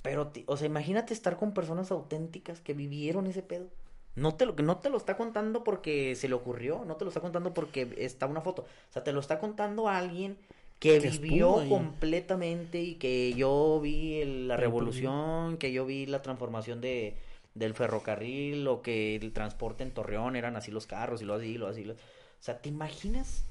Pero, 0.02 0.32
o 0.46 0.56
sea, 0.56 0.66
imagínate 0.66 1.12
estar 1.12 1.36
con 1.36 1.52
personas 1.52 1.90
auténticas 1.90 2.60
que 2.62 2.72
vivieron 2.72 3.26
ese 3.26 3.42
pedo. 3.42 3.66
No 4.14 4.34
te 4.34 4.46
lo, 4.46 4.54
no 4.54 4.78
te 4.78 4.88
lo 4.90 4.96
está 4.96 5.16
contando 5.18 5.62
porque 5.62 6.14
se 6.16 6.28
le 6.28 6.34
ocurrió, 6.34 6.84
no 6.86 6.96
te 6.96 7.04
lo 7.04 7.10
está 7.10 7.20
contando 7.20 7.52
porque 7.52 7.94
está 7.98 8.26
una 8.26 8.40
foto. 8.40 8.62
O 8.62 8.92
sea, 8.92 9.04
te 9.04 9.12
lo 9.12 9.20
está 9.20 9.38
contando 9.38 9.88
alguien 9.88 10.38
que, 10.80 10.98
Que 10.98 11.10
vivió 11.10 11.60
ahí. 11.60 11.68
completamente 11.68 12.80
y 12.82 12.96
que 12.96 13.32
yo 13.34 13.78
vi 13.80 14.14
el- 14.22 14.48
la 14.48 14.56
revolución, 14.56 15.56
que 15.58 15.72
yo 15.72 15.86
vi 15.86 16.06
la 16.06 16.22
transformación 16.22 16.80
de, 16.80 17.16
del 17.54 17.74
ferrocarril 17.74 18.66
o 18.66 18.80
que 18.82 19.14
el 19.16 19.32
transporte 19.32 19.82
en 19.84 19.92
Torreón 19.92 20.34
eran 20.36 20.56
así 20.56 20.70
los 20.72 20.86
carros 20.86 21.22
y 21.22 21.26
lo 21.26 21.34
así, 21.34 21.58
lo 21.58 21.68
así. 21.68 21.84
lo- 21.84 21.92
O 21.94 21.96
sea, 22.42 22.60
¿te 22.62 22.70
imaginas? 22.70 23.44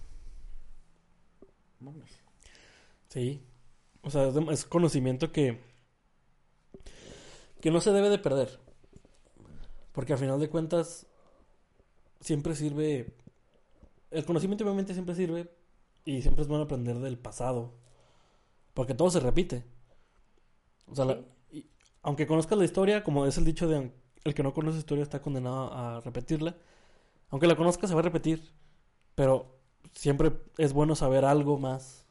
Mames. 1.79 2.12
Sí. 3.09 3.41
O 4.01 4.09
sea, 4.09 4.29
es 4.51 4.65
conocimiento 4.65 5.31
que. 5.31 5.59
que 7.62 7.71
no 7.71 7.79
se 7.81 7.91
debe 7.91 8.09
de 8.09 8.17
perder. 8.19 8.59
Porque 9.91 10.13
al 10.13 10.19
final 10.19 10.39
de 10.39 10.50
cuentas. 10.50 11.05
Siempre 12.21 12.55
sirve. 12.55 13.13
El 14.12 14.25
conocimiento 14.25 14.63
obviamente 14.63 14.93
siempre 14.93 15.15
sirve. 15.15 15.50
Y 16.10 16.22
siempre 16.24 16.42
es 16.42 16.48
bueno 16.48 16.63
aprender 16.63 16.98
del 17.00 17.20
pasado. 17.20 17.74
Porque 18.74 18.96
todo 18.96 19.12
se 19.12 19.20
repite. 19.20 19.63
O 20.88 20.96
sea, 20.96 21.06
la- 21.06 21.20
y- 21.51 21.68
aunque 22.01 22.28
conozcas 22.28 22.58
la 22.58 22.66
historia, 22.66 23.04
como 23.04 23.25
es 23.25 23.38
el 23.38 23.46
dicho 23.46 23.68
de 23.68 23.92
el 24.25 24.34
que 24.34 24.44
no 24.44 24.54
conoce 24.54 24.80
historia 24.80 25.04
está 25.04 25.22
condenado 25.22 25.72
a 25.74 26.01
repetirla. 26.01 26.56
Aunque 27.30 27.48
la 27.48 27.56
conozcas, 27.56 27.89
se 27.89 27.96
va 27.96 28.01
a 28.01 28.04
repetir. 28.04 28.51
Pero 29.16 29.56
siempre 29.94 30.32
es 30.58 30.74
bueno 30.74 30.96
saber 30.96 31.25
algo 31.25 31.58
más 31.60 32.06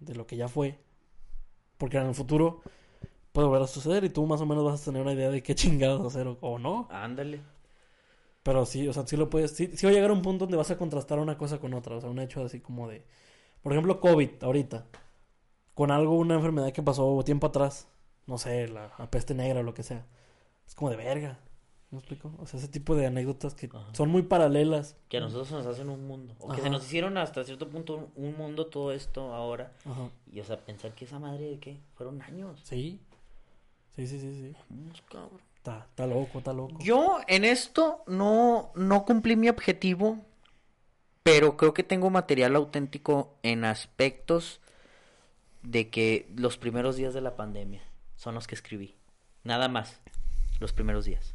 de 0.00 0.14
lo 0.14 0.26
que 0.26 0.36
ya 0.36 0.48
fue. 0.48 0.78
Porque 1.78 1.98
en 1.98 2.06
el 2.06 2.14
futuro 2.14 2.62
puede 3.32 3.48
volver 3.48 3.62
a 3.64 3.66
suceder 3.68 4.04
y 4.04 4.10
tú 4.10 4.26
más 4.26 4.40
o 4.40 4.46
menos 4.46 4.64
vas 4.64 4.82
a 4.82 4.84
tener 4.86 5.02
una 5.02 5.12
idea 5.14 5.30
de 5.30 5.42
qué 5.42 5.54
chingados 5.54 6.06
hacer 6.06 6.26
o, 6.28 6.38
o 6.40 6.58
no. 6.58 6.88
Ándale. 6.90 7.42
Pero 8.42 8.64
sí, 8.66 8.88
o 8.88 8.92
sea, 8.92 9.06
sí 9.06 9.16
lo 9.16 9.28
puedes. 9.30 9.52
Sí, 9.52 9.70
sí 9.74 9.86
va 9.86 9.90
a 9.90 9.94
llegar 9.94 10.10
un 10.12 10.22
punto 10.22 10.44
donde 10.44 10.56
vas 10.56 10.70
a 10.70 10.78
contrastar 10.78 11.18
una 11.18 11.36
cosa 11.36 11.58
con 11.58 11.74
otra. 11.74 11.96
O 11.96 12.00
sea, 12.00 12.10
un 12.10 12.18
hecho 12.18 12.44
así 12.44 12.60
como 12.60 12.88
de. 12.88 13.04
Por 13.62 13.72
ejemplo, 13.72 14.00
COVID 14.00 14.42
ahorita. 14.42 14.86
Con 15.74 15.90
algo, 15.90 16.16
una 16.16 16.34
enfermedad 16.34 16.72
que 16.72 16.82
pasó 16.82 17.22
tiempo 17.24 17.48
atrás. 17.48 17.88
No 18.26 18.38
sé, 18.38 18.68
la, 18.68 18.92
la 18.98 19.10
peste 19.10 19.34
negra 19.34 19.60
o 19.60 19.62
lo 19.62 19.74
que 19.74 19.82
sea. 19.82 20.06
Es 20.66 20.74
como 20.74 20.90
de 20.90 20.96
verga. 20.96 21.38
¿Me 21.90 21.98
explico? 21.98 22.30
O 22.38 22.46
sea, 22.46 22.58
ese 22.58 22.68
tipo 22.68 22.94
de 22.94 23.06
anécdotas 23.06 23.54
que 23.54 23.66
Ajá. 23.66 23.94
son 23.94 24.10
muy 24.10 24.22
paralelas. 24.22 24.96
Que 25.08 25.16
a 25.16 25.20
nosotros 25.20 25.50
nos 25.52 25.66
hacen 25.66 25.88
un 25.88 26.06
mundo. 26.06 26.34
O 26.38 26.52
que 26.52 26.60
se 26.60 26.68
nos 26.68 26.84
hicieron 26.84 27.16
hasta 27.16 27.44
cierto 27.44 27.68
punto 27.70 28.10
un, 28.14 28.26
un 28.26 28.36
mundo 28.36 28.66
todo 28.66 28.92
esto 28.92 29.32
ahora. 29.32 29.72
Ajá. 29.86 30.10
Y 30.30 30.40
o 30.40 30.44
sea, 30.44 30.62
pensar 30.62 30.94
que 30.94 31.06
esa 31.06 31.18
madre 31.18 31.46
de 31.48 31.58
qué? 31.58 31.80
Fueron 31.94 32.20
años. 32.20 32.60
Sí. 32.64 33.00
Sí, 33.96 34.06
sí, 34.06 34.20
sí, 34.20 34.34
sí. 34.34 34.56
Vamos, 34.68 35.02
cabrón. 35.10 35.40
Está, 35.58 35.86
está 35.90 36.06
loco, 36.06 36.38
está 36.38 36.52
loco. 36.52 36.78
Yo 36.80 37.18
en 37.26 37.44
esto 37.44 38.02
no, 38.06 38.72
no 38.74 39.04
cumplí 39.04 39.36
mi 39.36 39.48
objetivo. 39.48 40.24
Pero 41.22 41.58
creo 41.58 41.74
que 41.74 41.82
tengo 41.82 42.08
material 42.08 42.56
auténtico 42.56 43.36
en 43.42 43.66
aspectos 43.66 44.62
de 45.62 45.90
que 45.90 46.26
los 46.34 46.56
primeros 46.56 46.96
días 46.96 47.12
de 47.12 47.20
la 47.20 47.36
pandemia 47.36 47.82
son 48.16 48.34
los 48.34 48.46
que 48.46 48.54
escribí. 48.54 48.94
Nada 49.44 49.68
más. 49.68 50.00
Los 50.58 50.72
primeros 50.72 51.04
días. 51.04 51.34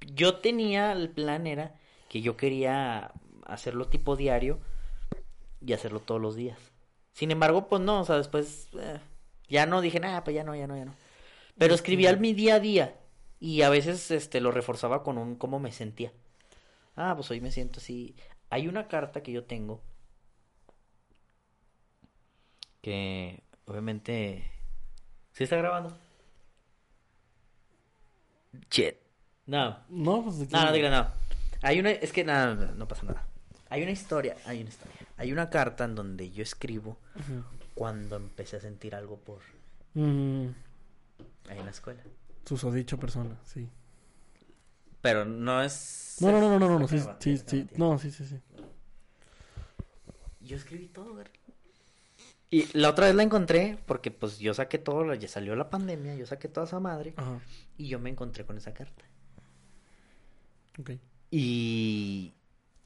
Yo 0.00 0.36
tenía, 0.36 0.92
el 0.92 1.10
plan 1.10 1.46
era 1.46 1.74
que 2.08 2.22
yo 2.22 2.36
quería 2.38 3.12
hacerlo 3.44 3.88
tipo 3.88 4.16
diario 4.16 4.58
y 5.60 5.74
hacerlo 5.74 6.00
todos 6.00 6.20
los 6.20 6.34
días. 6.34 6.58
Sin 7.12 7.30
embargo, 7.30 7.68
pues 7.68 7.82
no, 7.82 8.00
o 8.00 8.04
sea, 8.04 8.16
después 8.16 8.68
eh, 8.80 9.00
ya 9.48 9.66
no 9.66 9.82
dije 9.82 10.00
nada, 10.00 10.24
pues 10.24 10.34
ya 10.34 10.44
no, 10.44 10.56
ya 10.56 10.66
no, 10.66 10.76
ya 10.76 10.86
no. 10.86 10.94
Pero 11.58 11.74
escribía 11.74 12.16
mi 12.16 12.32
día 12.32 12.56
a 12.56 12.60
día 12.60 12.94
y 13.44 13.60
a 13.60 13.68
veces 13.68 14.10
este 14.10 14.40
lo 14.40 14.52
reforzaba 14.52 15.02
con 15.02 15.18
un 15.18 15.36
cómo 15.36 15.60
me 15.60 15.70
sentía. 15.70 16.12
Ah, 16.96 17.12
pues 17.14 17.30
hoy 17.30 17.42
me 17.42 17.50
siento 17.52 17.78
así. 17.78 18.16
Hay 18.48 18.68
una 18.68 18.88
carta 18.88 19.22
que 19.22 19.32
yo 19.32 19.44
tengo 19.44 19.82
que 22.80 23.42
obviamente 23.66 24.50
¿Sí 25.32 25.44
está 25.44 25.56
grabando? 25.56 25.94
Shit. 28.70 28.94
No. 29.44 29.78
No, 29.90 30.24
pues 30.24 30.50
No, 30.50 30.64
no 30.64 30.72
creas, 30.72 30.90
no. 30.90 31.12
Hay 31.60 31.80
una, 31.80 31.90
es 31.90 32.12
que 32.12 32.24
nada, 32.24 32.54
no, 32.54 32.72
no 32.72 32.88
pasa 32.88 33.02
nada. 33.02 33.26
Hay 33.68 33.82
una 33.82 33.90
historia, 33.90 34.36
hay 34.46 34.62
una 34.62 34.70
historia. 34.70 34.96
Hay 35.18 35.32
una 35.32 35.50
carta 35.50 35.84
en 35.84 35.94
donde 35.94 36.30
yo 36.30 36.42
escribo 36.42 36.96
cuando 37.74 38.16
empecé 38.16 38.56
a 38.56 38.60
sentir 38.60 38.94
algo 38.94 39.18
por 39.18 39.40
Mm, 39.92 40.46
ahí 41.50 41.58
en 41.58 41.64
la 41.64 41.70
escuela. 41.70 42.02
Susodicho 42.44 42.98
persona, 42.98 43.38
sí. 43.44 43.68
Pero 45.00 45.24
no 45.24 45.62
es 45.62 46.16
No, 46.20 46.32
no, 46.32 46.40
no, 46.40 46.58
no, 46.58 46.68
no, 46.68 46.78
no, 46.78 46.88
sí, 46.88 46.98
sí, 47.20 47.38
sí, 47.38 47.68
no, 47.76 47.98
sí, 47.98 48.10
sí, 48.10 48.24
sí. 48.26 48.40
Yo 50.40 50.56
escribí 50.56 50.88
todo, 50.88 51.14
güey. 51.14 51.26
Y 52.50 52.68
la 52.78 52.90
otra 52.90 53.06
vez 53.06 53.14
la 53.16 53.22
encontré 53.24 53.78
porque 53.86 54.10
pues 54.10 54.38
yo 54.38 54.54
saqué 54.54 54.78
todo, 54.78 55.12
ya 55.14 55.26
salió 55.26 55.56
la 55.56 55.70
pandemia, 55.70 56.14
yo 56.14 56.24
saqué 56.24 56.48
toda 56.48 56.66
esa 56.66 56.78
madre 56.78 57.14
Ajá, 57.16 57.40
y 57.76 57.88
yo 57.88 57.98
me 57.98 58.10
encontré 58.10 58.44
con 58.46 58.56
esa 58.56 58.72
carta. 58.72 59.04
ok. 60.78 60.90
Y 61.30 62.32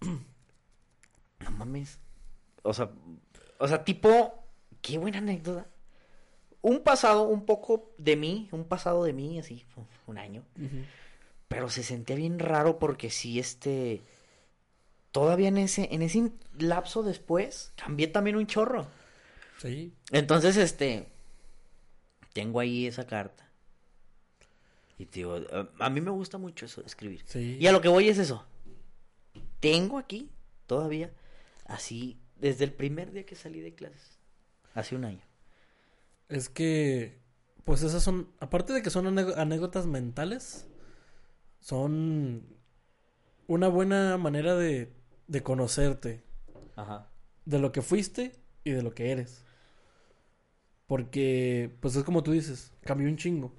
no 1.41 1.51
mames. 1.51 1.99
O 2.63 2.73
sea, 2.73 2.91
o 3.59 3.69
sea, 3.69 3.85
tipo, 3.85 4.43
qué 4.81 4.97
buena 4.97 5.19
anécdota. 5.19 5.67
Un 6.69 6.81
pasado 6.81 7.23
un 7.23 7.47
poco 7.47 7.95
de 7.97 8.17
mí, 8.17 8.49
un 8.53 8.65
pasado 8.65 9.03
de 9.05 9.13
mí, 9.15 9.39
así, 9.39 9.65
un 10.07 10.19
año. 10.19 10.45
Pero 11.49 11.71
se 11.71 11.83
sentía 11.83 12.15
bien 12.17 12.39
raro 12.39 12.79
porque 12.79 13.09
sí, 13.11 13.39
este. 13.39 14.03
Todavía 15.13 15.49
en 15.49 15.57
ese, 15.57 15.89
en 15.93 16.03
ese 16.03 16.31
lapso 16.59 17.03
después, 17.03 17.73
cambié 17.77 18.09
también 18.09 18.37
un 18.37 18.47
chorro. 18.47 18.87
Sí, 19.63 19.93
Entonces, 20.13 20.57
este. 20.59 21.09
Tengo 22.35 22.61
ahí 22.61 22.87
esa 22.87 23.07
carta. 23.07 23.49
Y 24.99 25.07
te 25.07 25.21
digo, 25.21 25.37
a, 25.37 25.87
a 25.87 25.91
mí 25.91 26.01
me 26.03 26.11
gusta 26.11 26.37
mucho 26.37 26.67
eso, 26.67 26.83
escribir. 26.85 27.23
sí. 27.25 27.57
Y 27.59 27.67
a 27.67 27.73
lo 27.73 27.81
que 27.81 27.89
voy 27.89 28.09
es 28.09 28.19
eso. 28.19 28.45
Tengo 29.61 29.97
aquí, 29.99 30.31
todavía, 30.67 31.11
así, 31.65 32.19
desde 32.37 32.65
el 32.65 32.73
primer 32.73 33.11
día 33.13 33.25
que 33.25 33.37
salí 33.37 33.61
de 33.61 33.75
clases. 33.75 34.19
Hace 34.75 34.95
un 34.95 35.05
año. 35.07 35.23
Es 36.29 36.49
que, 36.49 37.21
pues 37.65 37.83
esas 37.83 38.03
son, 38.03 38.29
aparte 38.41 38.73
de 38.73 38.83
que 38.83 38.91
son 38.91 39.07
ané- 39.07 39.35
anécdotas 39.37 39.87
mentales, 39.87 40.67
son 41.61 42.47
una 43.47 43.69
buena 43.69 44.19
manera 44.19 44.55
de, 44.55 44.93
de 45.27 45.43
conocerte, 45.43 46.23
Ajá. 46.77 47.09
de 47.47 47.59
lo 47.59 47.73
que 47.73 47.83
fuiste 47.83 48.33
y 48.65 48.73
de 48.73 48.83
lo 48.83 48.95
que 48.95 49.11
eres. 49.11 49.45
Porque, 50.87 51.77
pues 51.81 51.97
es 51.97 52.05
como 52.05 52.23
tú 52.23 52.33
dices, 52.33 52.73
cambió 52.83 53.09
un 53.09 53.17
chingo. 53.17 53.53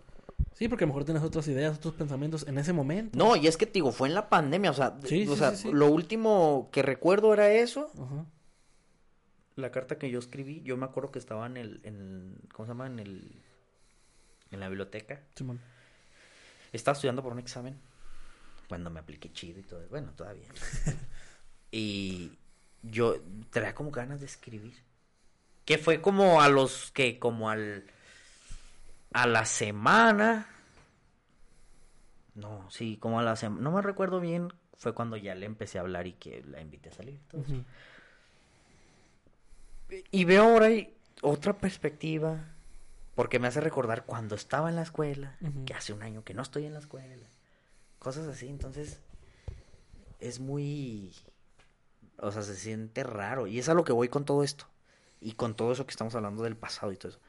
Sí, 0.54 0.68
porque 0.68 0.84
a 0.84 0.88
lo 0.88 0.94
mejor 0.94 1.06
tienes 1.06 1.24
otras 1.24 1.48
ideas, 1.48 1.78
otros 1.78 1.94
pensamientos 1.94 2.46
en 2.48 2.58
ese 2.58 2.74
momento. 2.74 3.18
No, 3.18 3.36
y 3.36 3.48
es 3.48 3.56
que 3.56 3.66
te 3.66 3.74
digo, 3.74 3.92
fue 3.92 4.08
en 4.10 4.16
la 4.16 4.30
pandemia, 4.30 4.72
o 4.72 4.74
sea, 4.74 4.98
Sí, 5.06 5.26
o 5.28 5.34
sí, 5.34 5.38
sea, 5.40 5.52
sí, 5.52 5.64
sí. 5.68 5.72
lo 5.72 5.88
último 5.88 6.70
que 6.72 6.82
recuerdo 6.82 7.34
era 7.34 7.52
eso. 7.52 7.92
Ajá. 7.96 8.26
La 9.60 9.72
carta 9.72 9.98
que 9.98 10.10
yo 10.10 10.20
escribí, 10.20 10.62
yo 10.62 10.78
me 10.78 10.86
acuerdo 10.86 11.12
que 11.12 11.20
estaba 11.20 11.46
en 11.46 11.58
el, 11.58 11.82
en, 11.84 12.36
¿cómo 12.54 12.66
se 12.66 12.72
llama? 12.72 12.88
En 12.88 13.00
el, 13.00 13.32
en 14.52 14.60
la 14.60 14.68
biblioteca. 14.70 15.22
Simón. 15.36 15.60
Estaba 16.72 16.94
estudiando 16.94 17.24
por 17.24 17.34
un 17.34 17.40
examen. 17.40 17.80
Cuando 18.68 18.90
me 18.90 19.00
apliqué 19.00 19.32
chido 19.32 19.60
y 19.60 19.64
todo. 19.64 19.88
Bueno, 19.90 20.12
todavía. 20.16 20.48
y 21.72 22.32
yo 22.84 23.16
traía 23.50 23.74
como 23.74 23.92
ganas 23.92 24.20
de 24.20 24.28
escribir. 24.28 24.76
Que 25.66 25.78
fue 25.78 26.02
como 26.02 26.42
a 26.42 26.50
los 26.50 26.92
que, 26.92 27.20
como 27.20 27.50
al. 27.50 27.86
A 29.12 29.28
la 29.28 29.46
semana. 29.46 30.48
No, 32.36 32.70
sí, 32.70 32.98
como 32.98 33.20
a 33.20 33.24
la 33.24 33.36
semana. 33.36 33.62
No 33.62 33.72
me 33.72 33.82
recuerdo 33.82 34.20
bien. 34.20 34.54
Fue 34.78 34.94
cuando 34.94 35.18
ya 35.18 35.36
le 35.36 35.46
empecé 35.46 35.78
a 35.78 35.82
hablar 35.82 36.08
y 36.08 36.14
que 36.14 36.44
la 36.44 36.62
invité 36.62 36.90
a 36.90 36.94
salir. 36.94 37.20
Y 40.12 40.26
veo 40.26 40.44
ahora 40.44 40.70
otra 41.22 41.58
perspectiva. 41.58 42.46
Porque 43.16 43.40
me 43.40 43.48
hace 43.48 43.60
recordar 43.60 44.06
cuando 44.06 44.36
estaba 44.36 44.70
en 44.70 44.76
la 44.76 44.84
escuela. 44.84 45.38
Que 45.66 45.74
hace 45.74 45.94
un 45.94 46.04
año 46.04 46.24
que 46.24 46.34
no 46.34 46.42
estoy 46.42 46.66
en 46.66 46.74
la 46.74 46.80
escuela. 46.80 47.28
Cosas 48.00 48.28
así. 48.28 48.48
Entonces. 48.48 49.02
Es 50.20 50.40
muy. 50.40 51.14
O 52.18 52.32
sea, 52.32 52.42
se 52.44 52.56
siente 52.56 53.04
raro. 53.04 53.48
Y 53.48 53.60
es 53.60 53.70
a 53.70 53.74
lo 53.74 53.84
que 53.84 53.94
voy 53.94 54.08
con 54.10 54.26
todo 54.26 54.44
esto. 54.44 54.68
Y 55.22 55.34
con 55.34 55.56
todo 55.56 55.72
eso 55.74 55.86
que 55.86 55.92
estamos 55.92 56.16
hablando 56.16 56.44
del 56.44 56.56
pasado 56.56 56.92
y 56.92 56.98
todo 56.98 57.10
eso. 57.10 57.20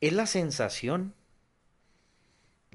Es 0.00 0.12
la 0.12 0.26
sensación. 0.26 1.14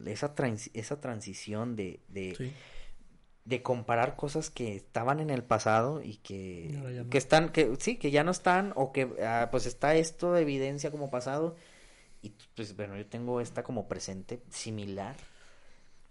Esa, 0.05 0.35
trans- 0.35 0.71
esa 0.73 0.99
transición 0.99 1.75
de, 1.75 1.99
de, 2.07 2.35
Sí. 2.35 2.53
De 3.45 3.61
comparar 3.61 4.15
cosas 4.15 4.49
que 4.49 4.75
estaban 4.75 5.19
en 5.19 5.29
el 5.29 5.43
pasado 5.43 6.01
y 6.01 6.17
que, 6.17 6.69
no. 6.71 7.09
que 7.09 7.17
están, 7.17 7.49
que 7.49 7.75
sí, 7.79 7.97
que 7.97 8.09
ya 8.11 8.23
no 8.23 8.31
están, 8.31 8.71
o 8.75 8.91
que 8.93 9.09
ah, 9.25 9.49
pues 9.51 9.65
está 9.65 9.95
esto 9.95 10.31
de 10.33 10.41
evidencia 10.43 10.91
como 10.91 11.09
pasado, 11.09 11.55
y 12.21 12.33
pues 12.55 12.75
bueno, 12.75 12.95
yo 12.97 13.05
tengo 13.05 13.41
esta 13.41 13.63
como 13.63 13.87
presente 13.87 14.41
similar. 14.49 15.17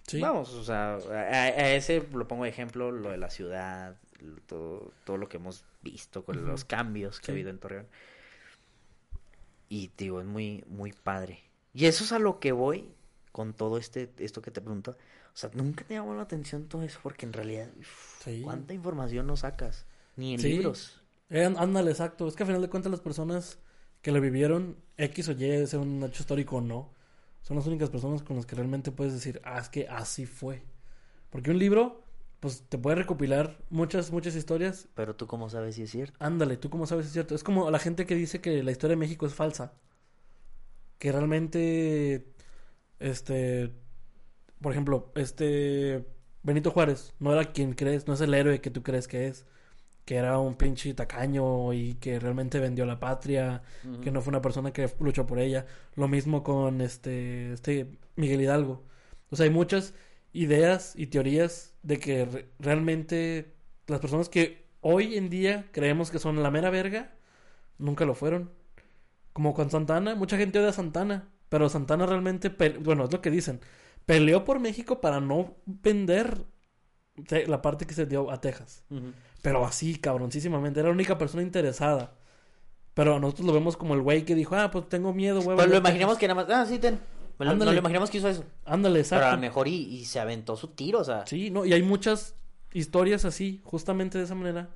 Sí. 0.07 0.21
Vamos, 0.21 0.53
o 0.53 0.65
sea, 0.65 0.97
a, 1.11 1.21
a 1.21 1.73
ese 1.75 2.07
lo 2.13 2.29
pongo 2.29 2.45
de 2.45 2.51
ejemplo, 2.51 2.91
lo 2.91 3.11
de 3.11 3.17
la 3.17 3.31
ciudad, 3.31 3.97
todo, 4.47 4.93
todo 5.05 5.17
lo 5.17 5.29
que 5.29 5.39
hemos 5.39 5.65
visto 5.81 6.25
con 6.25 6.45
los 6.47 6.65
cambios 6.65 7.19
que 7.19 7.27
Sí. 7.27 7.33
ha 7.33 7.35
habido 7.35 7.51
en 7.51 7.59
Torreón. 7.59 7.87
Y 9.69 9.91
digo, 9.97 10.21
es 10.21 10.27
muy, 10.27 10.65
muy 10.67 10.93
padre. 10.93 11.41
Y 11.73 11.87
eso 11.87 12.05
es 12.05 12.13
a 12.13 12.19
lo 12.19 12.41
que 12.41 12.53
voy 12.53 12.93
con 13.33 13.55
todo 13.55 13.79
este, 13.79 14.13
esto 14.19 14.43
que 14.43 14.51
te 14.51 14.61
pregunto. 14.61 14.93
O 14.93 15.37
sea, 15.37 15.51
nunca 15.55 15.85
te 15.85 15.95
llamó 15.95 16.15
la 16.15 16.23
atención 16.23 16.69
todo 16.69 16.83
eso, 16.83 17.01
porque 17.03 17.27
en 17.27 17.33
realidad, 17.33 17.69
uf, 17.79 18.23
Sí. 18.23 18.43
¿cuánta 18.45 18.75
información 18.75 19.27
no 19.27 19.37
sacas? 19.37 19.87
Ni 20.17 20.35
en 20.35 20.41
Sí. 20.41 20.51
libros. 20.51 21.01
Eh, 21.31 21.45
ándale, 21.57 21.91
exacto. 21.91 22.29
Es 22.29 22.37
que 22.37 22.43
a 22.43 22.47
final 22.47 22.61
de 22.63 22.69
cuentas 22.69 22.91
las 22.93 23.01
personas 23.01 23.59
que 24.03 24.13
lo 24.13 24.21
vivieron, 24.21 24.77
X 24.99 25.29
o 25.29 25.33
Y, 25.33 25.67
sea 25.67 25.79
un 25.81 26.03
hecho 26.05 26.23
histórico 26.23 26.57
o 26.57 26.61
no, 26.61 26.93
son 27.41 27.57
las 27.57 27.67
únicas 27.67 27.89
personas 27.91 28.23
con 28.23 28.37
las 28.37 28.47
que 28.47 28.55
realmente 28.55 28.93
puedes 28.93 29.15
decir, 29.15 29.41
ah, 29.45 29.59
es 29.59 29.69
que 29.69 29.89
así 29.89 30.27
fue. 30.27 30.63
Porque 31.31 31.51
un 31.51 31.59
libro, 31.59 32.05
pues 32.41 32.65
te 32.69 32.77
puede 32.77 32.97
recopilar 32.97 33.57
muchas, 33.71 34.11
muchas 34.11 34.35
historias. 34.37 34.89
Pero 34.95 35.17
tú 35.17 35.27
cómo 35.27 35.49
sabes 35.49 35.77
si 35.77 35.83
es 35.85 35.91
cierto. 35.91 36.15
Ándale, 36.19 36.57
tú 36.59 36.69
cómo 36.69 36.87
sabes 36.87 37.07
si 37.07 37.09
es 37.09 37.13
cierto. 37.15 37.35
Es 37.35 37.43
como 37.43 37.71
la 37.71 37.79
gente 37.79 38.05
que 38.05 38.15
dice 38.15 38.41
que 38.43 38.63
la 38.63 38.71
historia 38.73 38.93
de 38.97 39.01
México 39.01 39.25
es 39.25 39.33
falsa. 39.35 39.73
Que 40.99 41.11
realmente, 41.11 42.32
este, 43.03 43.73
por 44.61 44.73
ejemplo, 44.73 45.13
este 45.15 46.05
Benito 46.43 46.71
Juárez 46.71 47.15
no 47.19 47.33
era 47.33 47.53
quien 47.53 47.75
crees, 47.75 48.07
no 48.07 48.15
es 48.15 48.21
el 48.21 48.35
héroe 48.35 48.61
que 48.61 48.71
tú 48.71 48.83
crees 48.83 49.09
que 49.09 49.27
es. 49.29 49.47
Que 50.05 50.17
era 50.17 50.37
un 50.39 50.57
pinche 50.57 50.93
tacaño 50.95 51.73
y 51.73 51.95
que 51.95 52.19
realmente 52.19 52.59
vendió 52.59 52.85
la 52.87 52.99
patria, 52.99 53.63
que 54.03 54.11
no 54.11 54.21
fue 54.21 54.33
una 54.33 54.43
persona 54.43 54.73
que 54.73 54.91
luchó 54.99 55.27
por 55.27 55.39
ella. 55.39 55.65
Lo 55.95 56.09
mismo 56.09 56.43
con 56.43 56.81
este, 56.81 57.53
este 57.53 57.87
Miguel 58.17 58.41
Hidalgo. 58.41 58.83
O 59.31 59.37
sea, 59.37 59.45
hay 59.45 59.51
muchas 59.51 59.95
ideas 60.33 60.95
y 60.97 61.07
teorías 61.07 61.77
de 61.85 61.99
que 61.99 62.25
re- 62.25 62.49
realmente 62.59 63.55
las 63.87 64.01
personas 64.01 64.29
que 64.29 64.65
hoy 64.81 65.17
en 65.17 65.31
día 65.31 65.67
creemos 65.71 66.11
que 66.11 66.19
son 66.19 66.43
la 66.43 66.51
mera 66.51 66.71
verga, 66.71 67.15
nunca 67.79 68.05
lo 68.05 68.17
fueron. 68.17 68.51
Como 69.33 69.55
con 69.55 69.71
Santana, 69.71 70.17
mucha 70.17 70.37
gente 70.37 70.59
odia 70.59 70.71
a 70.71 70.73
Santana, 70.73 71.29
pero 71.53 71.69
Santana 71.69 72.07
realmente, 72.07 72.49
bueno, 72.81 73.05
es 73.05 73.13
lo 73.13 73.21
que 73.21 73.31
dicen, 73.31 73.61
peleó 74.07 74.43
por 74.43 74.59
México 74.59 75.03
para 75.03 75.21
no 75.21 75.55
vender 75.67 76.47
la 77.47 77.61
parte 77.61 77.87
que 77.87 77.93
se 77.93 78.07
dio 78.07 78.31
a 78.31 78.41
Texas. 78.41 78.85
Pero 79.43 79.67
así, 79.67 79.97
cabroncísimamente. 79.97 80.81
Era 80.81 80.89
la 80.89 80.95
única 80.95 81.19
persona 81.19 81.43
interesada. 81.43 82.15
Pero 82.95 83.21
nosotros 83.21 83.47
lo 83.47 83.53
vemos 83.53 83.77
como 83.77 83.93
el 83.93 84.01
güey 84.01 84.25
que 84.25 84.35
dijo, 84.35 84.57
ah, 84.57 84.71
pues 84.71 84.89
tengo 84.89 85.13
miedo, 85.13 85.43
güey. 85.43 85.59
Pero 85.59 85.69
lo 85.73 85.77
imaginamos 85.77 86.17
que 86.17 86.27
nada 86.27 86.43
más, 86.43 86.51
ah, 86.51 86.65
sí, 86.65 86.79
ten. 86.79 86.99
Ándale. 87.39 87.59
no 87.67 87.73
lo 87.73 87.79
imaginamos 87.79 88.09
que 88.09 88.17
hizo 88.17 88.29
eso. 88.31 88.45
Ándale, 88.65 89.03
Pero 89.03 89.17
a 89.17 89.19
exacto. 89.19 89.37
lo 89.37 89.41
mejor 89.43 89.69
y, 89.69 89.75
y 89.75 90.05
se 90.07 90.21
aventó 90.21 90.57
su 90.57 90.69
tiro, 90.69 91.01
o 91.01 91.05
sea. 91.05 91.27
Sí, 91.27 91.51
no, 91.51 91.67
y 91.67 91.75
hay 91.75 91.83
muchas 91.83 92.35
historias 92.73 93.27
así, 93.27 93.61
justamente 93.63 94.17
de 94.17 94.25
esa 94.25 94.35
manera, 94.35 94.71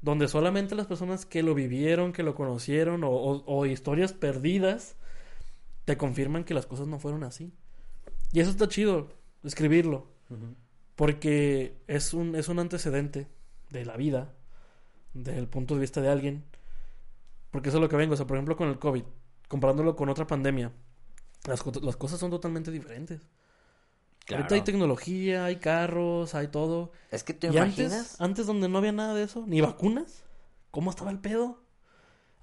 donde 0.00 0.26
solamente 0.28 0.74
las 0.74 0.86
personas 0.86 1.26
que 1.26 1.42
lo 1.42 1.54
vivieron, 1.54 2.14
que 2.14 2.22
lo 2.22 2.34
conocieron, 2.34 3.04
o, 3.04 3.10
o- 3.10 3.44
o 3.46 3.66
historias 3.66 4.14
perdidas, 4.14 4.96
te 5.84 5.96
confirman 5.96 6.44
que 6.44 6.54
las 6.54 6.66
cosas 6.66 6.86
no 6.86 6.98
fueron 6.98 7.24
así. 7.24 7.52
Y 8.32 8.40
eso 8.40 8.50
está 8.50 8.68
chido, 8.68 9.12
escribirlo, 9.42 10.06
porque 10.96 11.76
es 11.86 12.14
un, 12.14 12.34
es 12.34 12.48
un 12.48 12.58
antecedente 12.58 13.28
de 13.70 13.84
la 13.84 13.96
vida, 13.96 14.34
desde 15.12 15.38
el 15.38 15.48
punto 15.48 15.74
de 15.74 15.80
vista 15.80 16.00
de 16.00 16.08
alguien. 16.08 16.44
Porque 17.50 17.68
eso 17.68 17.78
es 17.78 17.82
lo 17.82 17.88
que 17.88 17.96
vengo, 17.96 18.14
o 18.14 18.16
sea, 18.16 18.26
por 18.26 18.36
ejemplo, 18.36 18.56
con 18.56 18.68
el 18.68 18.78
COVID, 18.78 19.04
comparándolo 19.48 19.94
con 19.96 20.08
otra 20.08 20.26
pandemia, 20.26 20.72
las, 21.46 21.64
las 21.82 21.96
cosas 21.96 22.18
son 22.18 22.30
totalmente 22.30 22.70
diferentes. 22.70 23.20
Ahorita 24.30 24.54
hay 24.54 24.60
Claro. 24.60 24.64
tecnología, 24.64 25.44
hay 25.44 25.56
carros, 25.56 26.34
hay 26.34 26.48
todo. 26.48 26.92
Es 27.10 27.22
que 27.24 27.34
te 27.34 27.48
Y 27.48 27.50
imaginas. 27.50 27.92
antes, 27.92 28.20
antes 28.20 28.46
donde 28.46 28.68
no 28.68 28.78
había 28.78 28.92
nada 28.92 29.14
de 29.14 29.22
eso, 29.22 29.44
ni 29.46 29.60
vacunas, 29.60 30.24
¿cómo 30.70 30.90
estaba 30.90 31.10
el 31.10 31.20
pedo? 31.20 31.62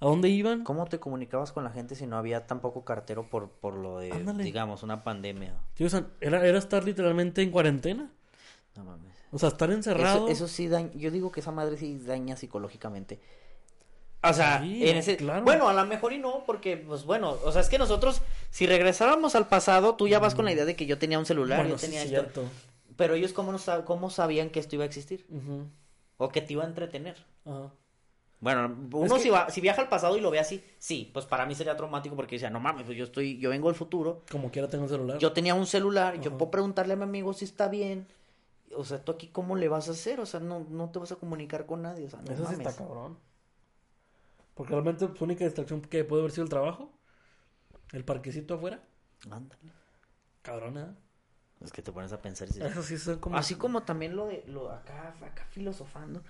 ¿A 0.01 0.05
dónde 0.05 0.29
iban? 0.29 0.63
¿Cómo 0.63 0.85
te 0.87 0.99
comunicabas 0.99 1.51
con 1.51 1.63
la 1.63 1.69
gente 1.69 1.95
si 1.95 2.07
no 2.07 2.17
había 2.17 2.47
tampoco 2.47 2.83
cartero 2.83 3.29
por, 3.29 3.49
por 3.51 3.75
lo 3.75 3.99
de, 3.99 4.11
Ándale. 4.11 4.43
digamos, 4.43 4.81
una 4.83 5.03
pandemia? 5.03 5.53
Sí, 5.75 5.83
o 5.85 5.89
sea, 5.89 6.07
era, 6.19 6.45
era 6.45 6.57
estar 6.57 6.83
literalmente 6.83 7.41
en 7.43 7.51
cuarentena. 7.51 8.11
No 8.75 8.83
mames. 8.83 9.11
O 9.31 9.37
sea, 9.37 9.49
estar 9.49 9.69
encerrado. 9.71 10.25
Eso, 10.27 10.45
eso 10.45 10.47
sí 10.47 10.67
daña, 10.67 10.89
yo 10.95 11.11
digo 11.11 11.31
que 11.31 11.39
esa 11.41 11.51
madre 11.51 11.77
sí 11.77 11.97
daña 11.99 12.35
psicológicamente. 12.35 13.19
O 14.23 14.33
sea, 14.33 14.59
Sí, 14.61 14.87
en 14.89 14.97
ese... 14.97 15.17
claro. 15.17 15.43
Bueno, 15.45 15.67
a 15.69 15.73
lo 15.73 15.85
mejor 15.85 16.13
y 16.13 16.17
no, 16.17 16.43
porque, 16.45 16.77
pues 16.77 17.05
bueno, 17.05 17.37
o 17.43 17.51
sea, 17.51 17.61
es 17.61 17.69
que 17.69 17.77
nosotros, 17.77 18.21
si 18.49 18.65
regresáramos 18.67 19.35
al 19.35 19.47
pasado, 19.47 19.95
tú 19.95 20.07
ya 20.07 20.19
vas 20.19 20.33
con 20.35 20.45
la 20.45 20.51
idea 20.51 20.65
de 20.65 20.75
que 20.75 20.85
yo 20.87 20.97
tenía 20.97 21.17
un 21.19 21.25
celular, 21.25 21.59
Bueno, 21.59 21.71
yo 21.75 21.77
sí, 21.77 21.85
tenía 21.85 22.01
es 22.03 22.11
esto. 22.11 22.21
cierto. 22.21 22.43
Pero 22.97 23.13
ellos, 23.15 23.33
¿cómo, 23.33 23.51
no 23.51 23.57
sab- 23.59 23.83
¿cómo 23.83 24.09
sabían 24.09 24.49
que 24.49 24.59
esto 24.59 24.75
iba 24.75 24.83
a 24.83 24.87
existir? 24.87 25.25
O 26.17 26.29
que 26.29 26.41
te 26.41 26.53
iba 26.53 26.63
a 26.63 26.67
entretener. 26.67 27.17
ajá. 27.45 27.71
Bueno, 28.41 28.75
uno 28.93 29.15
que- 29.15 29.21
si, 29.21 29.29
va, 29.29 29.49
si 29.49 29.61
viaja 29.61 29.81
al 29.83 29.87
pasado 29.89 30.17
y 30.17 30.21
lo 30.21 30.31
ve 30.31 30.39
así, 30.39 30.63
sí, 30.79 31.09
pues 31.13 31.25
para 31.27 31.45
mí 31.45 31.55
sería 31.55 31.77
traumático 31.77 32.15
porque 32.15 32.35
decía, 32.35 32.49
no 32.49 32.59
mames, 32.59 32.85
pues 32.85 32.97
yo 32.97 33.05
estoy, 33.05 33.37
yo 33.37 33.51
vengo 33.51 33.67
del 33.69 33.75
futuro, 33.75 34.23
Como 34.31 34.51
quiera 34.51 34.67
tengo 34.67 34.83
un 34.85 34.89
celular. 34.89 35.17
yo 35.19 35.31
tenía 35.31 35.53
un 35.53 35.67
celular, 35.67 36.19
yo 36.19 36.37
puedo 36.37 36.51
preguntarle 36.51 36.93
a 36.93 36.97
mi 36.97 37.03
amigo 37.03 37.33
si 37.33 37.45
está 37.45 37.69
bien. 37.69 38.07
O 38.75 38.83
sea, 38.83 39.03
tú 39.03 39.11
aquí 39.11 39.27
cómo 39.27 39.55
le 39.55 39.67
vas 39.67 39.89
a 39.89 39.91
hacer, 39.91 40.19
o 40.19 40.25
sea, 40.25 40.39
no, 40.39 40.65
no 40.69 40.89
te 40.89 40.97
vas 40.99 41.11
a 41.11 41.17
comunicar 41.17 41.65
con 41.65 41.81
nadie, 41.83 42.07
o 42.07 42.09
sea, 42.09 42.21
no 42.21 42.31
Eso 42.31 42.45
sí 42.47 42.53
está 42.53 42.75
cabrón. 42.75 43.17
Porque 44.55 44.73
realmente 44.73 45.07
su 45.15 45.23
única 45.23 45.45
distracción 45.45 45.81
que 45.81 46.03
puede 46.03 46.21
haber 46.21 46.31
sido 46.31 46.43
el 46.43 46.49
trabajo, 46.49 46.91
el 47.91 48.03
parquecito 48.05 48.55
afuera. 48.55 48.81
Ándale. 49.29 49.61
Cabrón, 50.41 50.77
¿eh? 50.77 50.87
Es 51.63 51.71
que 51.71 51.81
te 51.81 51.91
pones 51.91 52.11
a 52.11 52.21
pensar 52.21 52.47
dices, 52.47 52.63
Eso 52.71 52.81
sí 52.81 52.97
son 52.97 53.19
como. 53.19 53.37
Así 53.37 53.55
como 53.55 53.83
también 53.83 54.15
lo 54.15 54.25
de, 54.27 54.43
lo 54.47 54.71
acá, 54.71 55.13
acá 55.21 55.45
filosofando. 55.51 56.23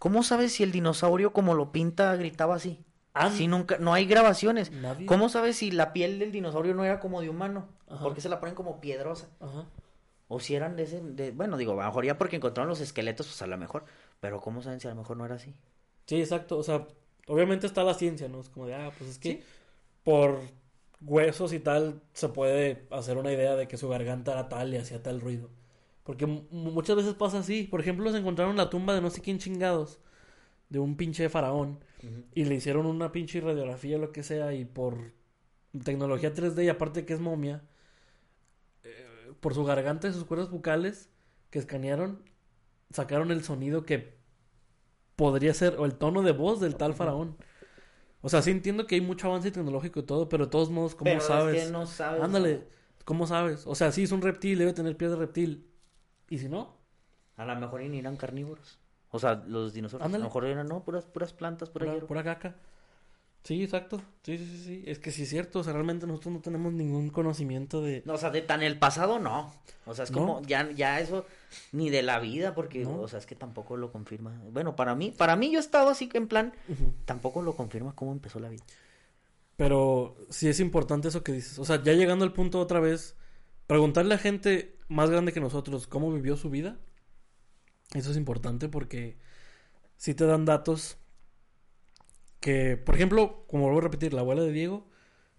¿Cómo 0.00 0.24
sabes 0.24 0.52
si 0.52 0.64
el 0.64 0.72
dinosaurio 0.72 1.32
como 1.32 1.54
lo 1.54 1.70
pinta 1.70 2.16
gritaba 2.16 2.56
así? 2.56 2.82
Ah, 3.14 3.30
Si 3.30 3.46
nunca, 3.46 3.76
no 3.78 3.92
hay 3.94 4.06
grabaciones. 4.06 4.72
Nadie. 4.72 5.06
¿Cómo 5.06 5.28
sabes 5.28 5.56
si 5.56 5.70
la 5.70 5.92
piel 5.92 6.18
del 6.18 6.32
dinosaurio 6.32 6.74
no 6.74 6.84
era 6.84 6.98
como 7.00 7.20
de 7.20 7.28
humano? 7.28 7.68
Ajá. 7.86 8.02
¿Por 8.02 8.14
qué 8.14 8.20
se 8.20 8.28
la 8.28 8.40
ponen 8.40 8.54
como 8.56 8.80
piedrosa? 8.80 9.28
Ajá. 9.40 9.66
O 10.26 10.40
si 10.40 10.54
eran 10.54 10.74
de 10.76 10.84
ese, 10.84 11.00
de- 11.02 11.32
bueno, 11.32 11.56
digo, 11.56 11.72
a 11.72 11.76
lo 11.76 11.82
mejor 11.82 12.04
ya 12.06 12.16
porque 12.18 12.36
encontraron 12.36 12.68
los 12.70 12.80
esqueletos, 12.80 13.26
pues 13.26 13.42
a 13.42 13.46
lo 13.46 13.58
mejor. 13.58 13.84
Pero 14.20 14.40
¿cómo 14.40 14.62
saben 14.62 14.80
si 14.80 14.86
a 14.88 14.90
lo 14.90 14.96
mejor 14.96 15.16
no 15.16 15.26
era 15.26 15.34
así? 15.34 15.54
Sí, 16.06 16.20
exacto. 16.20 16.56
O 16.56 16.62
sea, 16.62 16.86
obviamente 17.26 17.66
está 17.66 17.84
la 17.84 17.94
ciencia, 17.94 18.26
¿no? 18.28 18.40
Es 18.40 18.48
como 18.48 18.66
de, 18.66 18.74
ah, 18.76 18.90
pues 18.96 19.10
es 19.10 19.18
que 19.18 19.32
Sí. 19.32 19.42
por 20.02 20.40
huesos 21.02 21.52
y 21.52 21.58
tal 21.60 22.00
se 22.12 22.28
puede 22.28 22.86
hacer 22.90 23.16
una 23.18 23.32
idea 23.32 23.56
de 23.56 23.66
que 23.68 23.76
su 23.76 23.88
garganta 23.88 24.32
era 24.32 24.48
tal 24.48 24.72
y 24.72 24.78
hacía 24.78 25.02
tal 25.02 25.20
ruido. 25.20 25.50
Porque 26.10 26.26
mu- 26.26 26.42
muchas 26.50 26.96
veces 26.96 27.14
pasa 27.14 27.38
así. 27.40 27.64
Por 27.64 27.80
ejemplo, 27.80 28.10
se 28.12 28.18
encontraron 28.18 28.56
la 28.56 28.70
tumba 28.70 28.94
de 28.94 29.00
no 29.00 29.10
sé 29.10 29.20
quién 29.22 29.38
chingados, 29.38 30.00
de 30.70 30.80
un 30.80 30.96
pinche 30.96 31.28
faraón, 31.30 31.80
y 32.34 32.44
le 32.46 32.56
hicieron 32.56 32.86
una 32.86 33.12
pinche 33.12 33.40
radiografía 33.42 33.96
o 33.96 34.00
lo 34.00 34.12
que 34.12 34.22
sea, 34.24 34.54
y 34.54 34.64
por 34.66 35.12
tecnología 35.84 36.34
3D, 36.34 36.64
y 36.64 36.70
aparte 36.70 37.06
que 37.06 37.14
es 37.14 37.20
momia, 37.20 37.62
eh, 38.84 39.32
por 39.40 39.54
su 39.54 39.64
garganta 39.64 40.08
y 40.08 40.12
sus 40.12 40.24
cuerdas 40.24 40.50
bucales 40.50 41.10
que 41.50 41.58
escanearon, 41.58 42.22
sacaron 42.92 43.30
el 43.32 43.44
sonido 43.44 43.84
que 43.84 44.14
podría 45.16 45.54
ser, 45.54 45.76
o 45.78 45.84
el 45.84 45.94
tono 45.94 46.22
de 46.22 46.32
voz 46.32 46.60
del 46.60 46.76
tal 46.76 46.94
faraón. 46.94 47.36
O 48.22 48.30
sea, 48.30 48.42
sí 48.42 48.50
entiendo 48.52 48.86
que 48.86 48.96
hay 48.96 49.02
mucho 49.02 49.28
avance 49.28 49.50
tecnológico 49.52 50.00
y 50.00 50.04
todo, 50.04 50.28
pero 50.30 50.46
de 50.46 50.52
todos 50.52 50.70
modos, 50.70 50.94
¿cómo 50.96 51.10
Pero 51.10 51.20
es 51.20 51.26
sabes? 51.26 51.66
que 51.66 51.72
no 51.72 51.86
sabes. 51.86 52.22
Ándale, 52.24 52.68
¿cómo 53.06 53.26
sabes? 53.26 53.66
O 53.66 53.74
sea, 53.76 53.92
sí 53.92 54.04
es 54.04 54.12
un 54.12 54.22
reptil, 54.22 54.58
debe 54.58 54.74
tener 54.74 54.96
pies 54.96 55.12
de 55.12 55.18
reptil. 55.18 55.69
¿Y 56.30 56.38
si 56.38 56.48
no? 56.48 56.74
A 57.36 57.44
lo 57.44 57.54
mejor 57.56 57.82
ni 57.82 57.98
eran 57.98 58.16
carnívoros. 58.16 58.78
O 59.10 59.18
sea, 59.18 59.34
los 59.46 59.74
dinosaurios. 59.74 60.06
Ándale. 60.06 60.22
A 60.22 60.24
lo 60.24 60.30
mejor 60.30 60.46
eran, 60.46 60.66
no, 60.68 60.82
puras, 60.82 61.04
puras 61.04 61.32
plantas, 61.34 61.68
pura, 61.68 61.84
Pura, 61.84 61.94
hierba. 61.94 62.08
pura 62.08 62.24
caca. 62.24 62.56
Sí, 63.42 63.64
exacto. 63.64 64.00
Sí, 64.22 64.36
sí, 64.36 64.46
sí, 64.46 64.64
sí. 64.64 64.82
Es 64.86 64.98
que 64.98 65.10
sí 65.10 65.22
es 65.22 65.30
cierto. 65.30 65.60
O 65.60 65.64
sea, 65.64 65.72
realmente 65.72 66.06
nosotros 66.06 66.34
no 66.34 66.40
tenemos 66.40 66.72
ningún 66.74 67.08
conocimiento 67.08 67.80
de... 67.80 68.02
No, 68.04 68.12
o 68.14 68.18
sea, 68.18 68.28
de 68.30 68.42
tan 68.42 68.62
el 68.62 68.78
pasado 68.78 69.18
no. 69.18 69.52
O 69.86 69.94
sea, 69.94 70.04
es 70.04 70.10
No. 70.10 70.18
como, 70.18 70.42
ya, 70.42 70.70
ya 70.72 71.00
eso, 71.00 71.24
ni 71.72 71.88
de 71.88 72.02
la 72.02 72.18
vida, 72.20 72.54
porque, 72.54 72.84
No. 72.84 73.00
o 73.00 73.08
sea, 73.08 73.18
es 73.18 73.24
que 73.26 73.34
tampoco 73.34 73.78
lo 73.78 73.90
confirma. 73.90 74.38
Bueno, 74.52 74.76
para 74.76 74.94
mí, 74.94 75.10
para 75.10 75.36
mí 75.36 75.50
yo 75.50 75.58
he 75.58 75.62
estado 75.62 75.88
así 75.88 76.06
que 76.08 76.18
en 76.18 76.28
plan, 76.28 76.52
tampoco 77.06 77.40
lo 77.40 77.56
confirma 77.56 77.94
cómo 77.96 78.12
empezó 78.12 78.38
la 78.40 78.50
vida. 78.50 78.62
Pero 79.56 80.16
sí 80.28 80.48
es 80.48 80.60
importante 80.60 81.08
eso 81.08 81.22
que 81.24 81.32
dices. 81.32 81.58
O 81.58 81.64
sea, 81.64 81.82
ya 81.82 81.92
llegando 81.94 82.24
al 82.26 82.32
punto 82.34 82.60
otra 82.60 82.78
vez, 82.80 83.16
preguntarle 83.66 84.14
a 84.14 84.18
gente 84.18 84.76
más 84.90 85.08
grande 85.10 85.32
que 85.32 85.40
nosotros 85.40 85.86
cómo 85.86 86.12
vivió 86.12 86.36
su 86.36 86.50
vida. 86.50 86.76
Eso 87.94 88.10
es 88.10 88.16
importante 88.18 88.68
porque 88.68 89.16
sí 89.96 90.14
te 90.14 90.26
dan 90.26 90.44
datos 90.44 90.98
que, 92.40 92.76
por 92.76 92.94
ejemplo, 92.94 93.44
como 93.48 93.64
vuelvo 93.64 93.78
a 93.80 93.82
repetir, 93.84 94.12
la 94.14 94.20
abuela 94.20 94.42
de 94.42 94.52
Diego, 94.52 94.86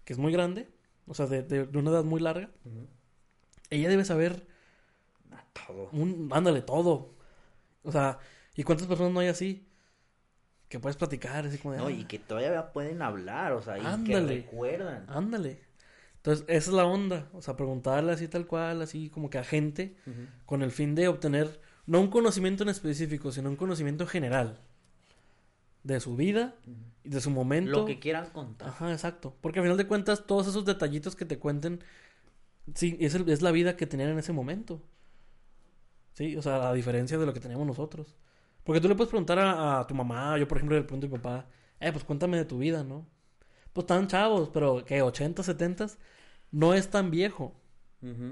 que 0.04 0.12
es 0.12 0.18
muy 0.18 0.32
grande, 0.32 0.68
o 1.06 1.14
sea, 1.14 1.26
de, 1.26 1.42
de- 1.42 1.66
de 1.66 1.78
una 1.78 1.90
edad 1.90 2.04
muy 2.04 2.20
larga, 2.20 2.50
ella 3.70 3.88
debe 3.88 4.04
saber, 4.04 4.46
Todo. 5.66 5.88
un, 5.92 6.28
ándale, 6.32 6.62
todo. 6.62 7.14
O 7.82 7.90
sea, 7.92 8.18
¿y 8.54 8.62
cuántas 8.62 8.86
personas 8.86 9.12
no 9.12 9.20
hay 9.20 9.28
así? 9.28 9.66
Que 10.68 10.78
puedes 10.78 10.96
platicar, 10.96 11.46
así 11.46 11.58
como 11.58 11.72
de... 11.74 11.80
No, 11.80 11.86
"Ah, 11.86 11.90
y 11.92 12.04
que 12.04 12.18
todavía 12.18 12.72
pueden 12.72 13.02
hablar, 13.02 13.52
o 13.52 13.62
sea, 13.62 13.78
y 13.78 14.04
que 14.04 14.20
recuerdan. 14.20 15.04
Ándale. 15.08 15.60
Entonces, 16.22 16.44
esa 16.48 16.70
es 16.70 16.76
la 16.76 16.84
onda. 16.84 17.28
O 17.32 17.42
sea, 17.42 17.56
preguntarle 17.56 18.12
así 18.12 18.28
tal 18.28 18.46
cual, 18.46 18.80
así 18.82 19.10
como 19.10 19.28
que 19.28 19.38
a 19.38 19.44
gente, 19.44 19.96
con 20.46 20.62
el 20.62 20.70
fin 20.70 20.94
de 20.94 21.08
obtener 21.08 21.60
no 21.86 22.00
un 22.00 22.08
conocimiento 22.08 22.62
en 22.62 22.68
específico, 22.68 23.32
sino 23.32 23.50
un 23.50 23.56
conocimiento 23.56 24.06
general 24.06 24.60
de 25.82 25.98
su 25.98 26.14
vida 26.14 26.54
y 27.02 27.08
de 27.08 27.20
su 27.20 27.30
momento. 27.30 27.72
Lo 27.80 27.86
que 27.86 27.98
quieran 27.98 28.26
contar. 28.30 28.68
Ajá, 28.68 28.92
exacto. 28.92 29.34
Porque 29.40 29.58
al 29.58 29.64
final 29.64 29.76
de 29.76 29.86
cuentas, 29.88 30.24
todos 30.26 30.46
esos 30.46 30.64
detallitos 30.64 31.16
que 31.16 31.24
te 31.24 31.38
cuenten, 31.40 31.80
sí, 32.74 32.96
es, 33.00 33.14
el- 33.16 33.28
es 33.28 33.42
la 33.42 33.50
vida 33.50 33.76
que 33.76 33.86
tenían 33.88 34.10
en 34.10 34.18
ese 34.20 34.32
momento. 34.32 34.80
Sí, 36.14 36.36
o 36.36 36.42
sea, 36.42 36.68
a 36.68 36.74
diferencia 36.74 37.18
de 37.18 37.26
lo 37.26 37.32
que 37.32 37.40
teníamos 37.40 37.66
nosotros. 37.66 38.14
Porque 38.64 38.80
tú 38.80 38.88
le 38.88 38.94
puedes 38.94 39.08
preguntar 39.10 39.38
a, 39.40 39.80
a 39.80 39.86
tu 39.86 39.94
mamá, 39.94 40.38
yo 40.38 40.46
por 40.46 40.58
ejemplo 40.58 40.76
le 40.76 40.84
pregunto 40.84 41.06
a 41.06 41.10
mi 41.10 41.16
papá, 41.16 41.46
eh, 41.80 41.90
pues 41.90 42.04
cuéntame 42.04 42.36
de 42.36 42.44
tu 42.44 42.58
vida, 42.58 42.84
¿no? 42.84 43.06
Pues 43.72 43.84
están 43.84 44.06
chavos, 44.06 44.50
pero 44.52 44.84
que 44.84 45.02
80, 45.02 45.42
70, 45.42 45.86
no 46.52 46.74
es 46.74 46.90
tan 46.90 47.10
viejo. 47.10 47.56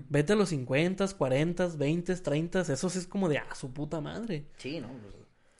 Vete 0.08 0.32
a 0.32 0.36
los 0.36 0.48
50, 0.48 1.06
40, 1.16 1.68
20, 1.76 2.16
30, 2.16 2.60
eso 2.60 2.90
sí 2.90 2.98
es 2.98 3.06
como 3.06 3.28
de, 3.28 3.38
ah, 3.38 3.54
su 3.54 3.72
puta 3.72 4.00
madre. 4.00 4.48
Sí, 4.56 4.80
¿no? 4.80 4.88
Pues, 4.88 5.14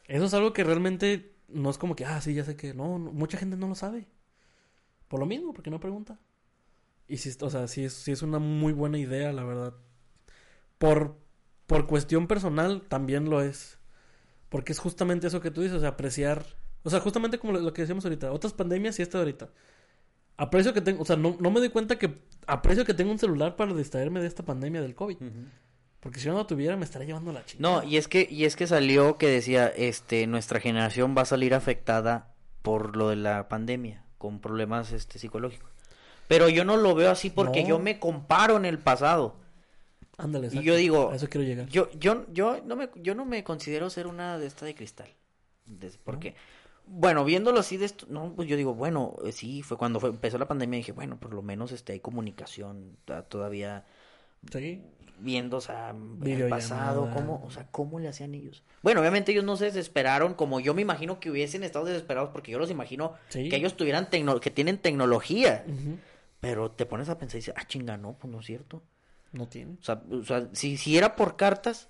Eso 0.09 0.25
es 0.25 0.35
algo 0.35 0.53
que 0.53 0.65
realmente 0.65 1.37
no 1.47 1.71
es 1.71 1.79
como 1.79 1.95
que, 1.95 2.05
ah, 2.05 2.21
sí, 2.21 2.35
ya 2.35 2.45
sé 2.45 2.57
que 2.57 2.75
no, 2.75 2.99
no, 2.99 3.13
mucha 3.13 3.39
gente 3.39 3.57
no 3.57 3.69
lo 3.69 3.77
sabe. 3.77 4.09
Por 5.07 5.21
lo 5.21 5.27
mismo, 5.27 5.53
porque 5.53 5.71
no 5.71 5.79
pregunta. 5.79 6.19
Y 7.07 7.19
sí, 7.19 7.31
o 7.41 7.51
sea, 7.51 7.69
sí 7.69 7.85
es, 7.85 7.93
sí 7.93 8.11
es 8.11 8.23
una 8.23 8.41
muy 8.41 8.73
buena 8.73 8.99
idea, 8.99 9.33
la 9.33 9.45
verdad. 9.45 9.75
Por, 10.79 11.17
por 11.69 11.87
cuestión 11.87 12.27
personal, 12.27 12.83
también 12.89 13.31
lo 13.31 13.41
es. 13.41 13.79
Porque 14.49 14.73
es 14.73 14.81
justamente 14.81 15.29
eso 15.29 15.41
que 15.41 15.53
tú 15.53 15.63
dices, 15.63 15.77
o 15.77 15.81
sea, 15.81 15.91
apreciar. 15.91 16.45
O 16.83 16.91
sea, 16.91 16.99
justamente 16.99 17.39
como 17.39 17.53
lo, 17.53 17.61
lo 17.61 17.73
que 17.73 17.83
decíamos 17.83 18.05
ahorita, 18.05 18.33
otras 18.33 18.55
pandemias 18.55 18.99
y 18.99 19.03
esta 19.03 19.19
de 19.19 19.23
ahorita. 19.23 19.51
Aprecio 20.37 20.75
que 20.75 20.81
tengo, 20.81 21.03
o 21.03 21.05
sea, 21.05 21.17
no, 21.17 21.37
no 21.39 21.51
me 21.53 21.61
doy 21.61 21.69
cuenta 21.69 21.97
que 21.97 22.23
aprecio 22.53 22.85
que 22.85 22.95
tengo 22.95 23.11
un 23.13 23.19
celular 23.19 23.57
para 23.57 23.73
distraerme 23.75 24.21
de 24.21 24.27
esta 24.27 24.43
pandemia 24.45 24.81
del 24.83 24.95
COVID. 24.95 25.17
Porque 26.01 26.19
si 26.19 26.27
yo 26.27 26.33
no 26.33 26.39
lo 26.39 26.47
tuviera, 26.47 26.77
me 26.77 26.85
estaría 26.85 27.07
llevando 27.09 27.33
la 27.33 27.45
chingada. 27.45 27.83
No, 27.83 27.87
y 27.87 27.97
es 27.99 28.09
que, 28.09 28.27
y 28.31 28.45
es 28.47 28.57
que 28.57 28.67
salió 28.67 29.19
que 29.19 29.27
decía, 29.29 29.69
este, 29.69 30.27
nuestra 30.27 30.59
generación 30.61 31.15
va 31.17 31.23
a 31.23 31.27
salir 31.27 31.55
afectada 31.55 32.33
por 32.63 32.97
lo 32.97 33.11
de 33.11 33.17
la 33.17 33.49
pandemia, 33.49 34.05
con 34.19 34.41
problemas 34.41 34.93
este 34.93 35.19
psicológicos. 35.19 35.71
Pero 36.27 36.49
yo 36.49 36.65
no 36.65 36.77
lo 36.77 36.95
veo 36.95 37.11
así 37.11 37.29
porque 37.29 37.63
No. 37.63 37.69
yo 37.69 37.79
me 37.79 37.99
comparo 37.99 38.57
en 38.57 38.65
el 38.65 38.79
pasado. 38.79 39.37
Ándale, 40.17 40.49
Y 40.53 40.63
yo 40.63 40.75
digo, 40.77 41.11
A 41.11 41.17
eso 41.17 41.29
quiero 41.29 41.47
llegar. 41.47 41.67
Yo, 41.69 41.91
yo, 41.93 42.25
yo 42.33 42.61
no 42.65 42.77
me, 42.77 42.89
yo 42.97 43.15
no 43.15 43.25
me 43.25 43.43
considero 43.43 43.91
ser 43.91 44.07
una 44.07 44.39
de 44.39 44.47
esta 44.47 44.65
de 44.67 44.75
cristal. 44.75 45.09
Porque, 46.05 46.35
bueno, 46.93 47.25
viéndolo 47.25 47.61
así 47.61 47.77
de 47.77 47.85
esto, 47.87 48.07
no, 48.09 48.33
pues 48.35 48.49
yo 48.49 48.57
digo, 48.57 48.75
bueno, 48.75 49.15
eh, 49.25 49.31
sí, 49.33 49.63
fue 49.63 49.77
cuando 49.77 50.01
fue, 50.01 50.11
empezó 50.11 50.39
la 50.39 50.49
pandemia, 50.49 50.77
dije, 50.79 50.91
bueno, 50.93 51.19
por 51.21 51.33
lo 51.33 51.41
menos 51.41 51.71
este 51.73 51.93
hay 51.93 52.01
comunicación, 52.01 52.97
todavía 53.29 53.85
Sí. 54.51 54.83
viendo, 55.21 55.59
o 55.59 55.61
sea, 55.61 55.95
el 56.25 56.49
pasado, 56.49 57.11
cómo, 57.15 57.43
o 57.47 57.51
sea, 57.51 57.67
cómo 57.71 58.01
le 58.01 58.09
hacían 58.09 58.35
ellos. 58.35 58.65
Bueno, 58.83 59.01
obviamente 59.01 59.31
ellos 59.33 59.45
no 59.45 59.57
se 59.57 59.67
desesperaron 59.67 60.35
como 60.35 60.59
yo 60.61 60.75
me 60.75 60.83
imagino 60.83 61.21
que 61.21 61.31
hubiesen 61.31 61.63
estado 61.63 61.85
desesperados 61.85 62.31
porque 62.31 62.51
yo 62.51 62.59
los 62.59 62.71
imagino 62.71 63.15
Sí. 63.29 63.49
que 63.49 63.57
ellos 63.57 63.77
tuvieran 63.77 64.11
tecno 64.11 64.41
que 64.41 64.51
tienen 64.51 64.79
tecnología. 64.79 65.65
Pero 66.41 66.71
te 66.71 66.87
pones 66.87 67.09
a 67.11 67.19
pensar 67.19 67.37
y 67.37 67.41
dices, 67.41 67.55
ah, 67.57 67.67
chinga, 67.67 67.99
no, 67.99 68.15
pues 68.15 68.33
no 68.33 68.41
es 68.41 68.47
cierto. 68.47 68.83
No 69.33 69.47
tiene. 69.47 69.77
O 69.81 69.85
sea, 69.85 70.03
o 70.11 70.25
sea, 70.25 70.49
si, 70.55 70.77
si 70.79 70.97
era 70.97 71.15
por 71.15 71.37
cartas, 71.37 71.89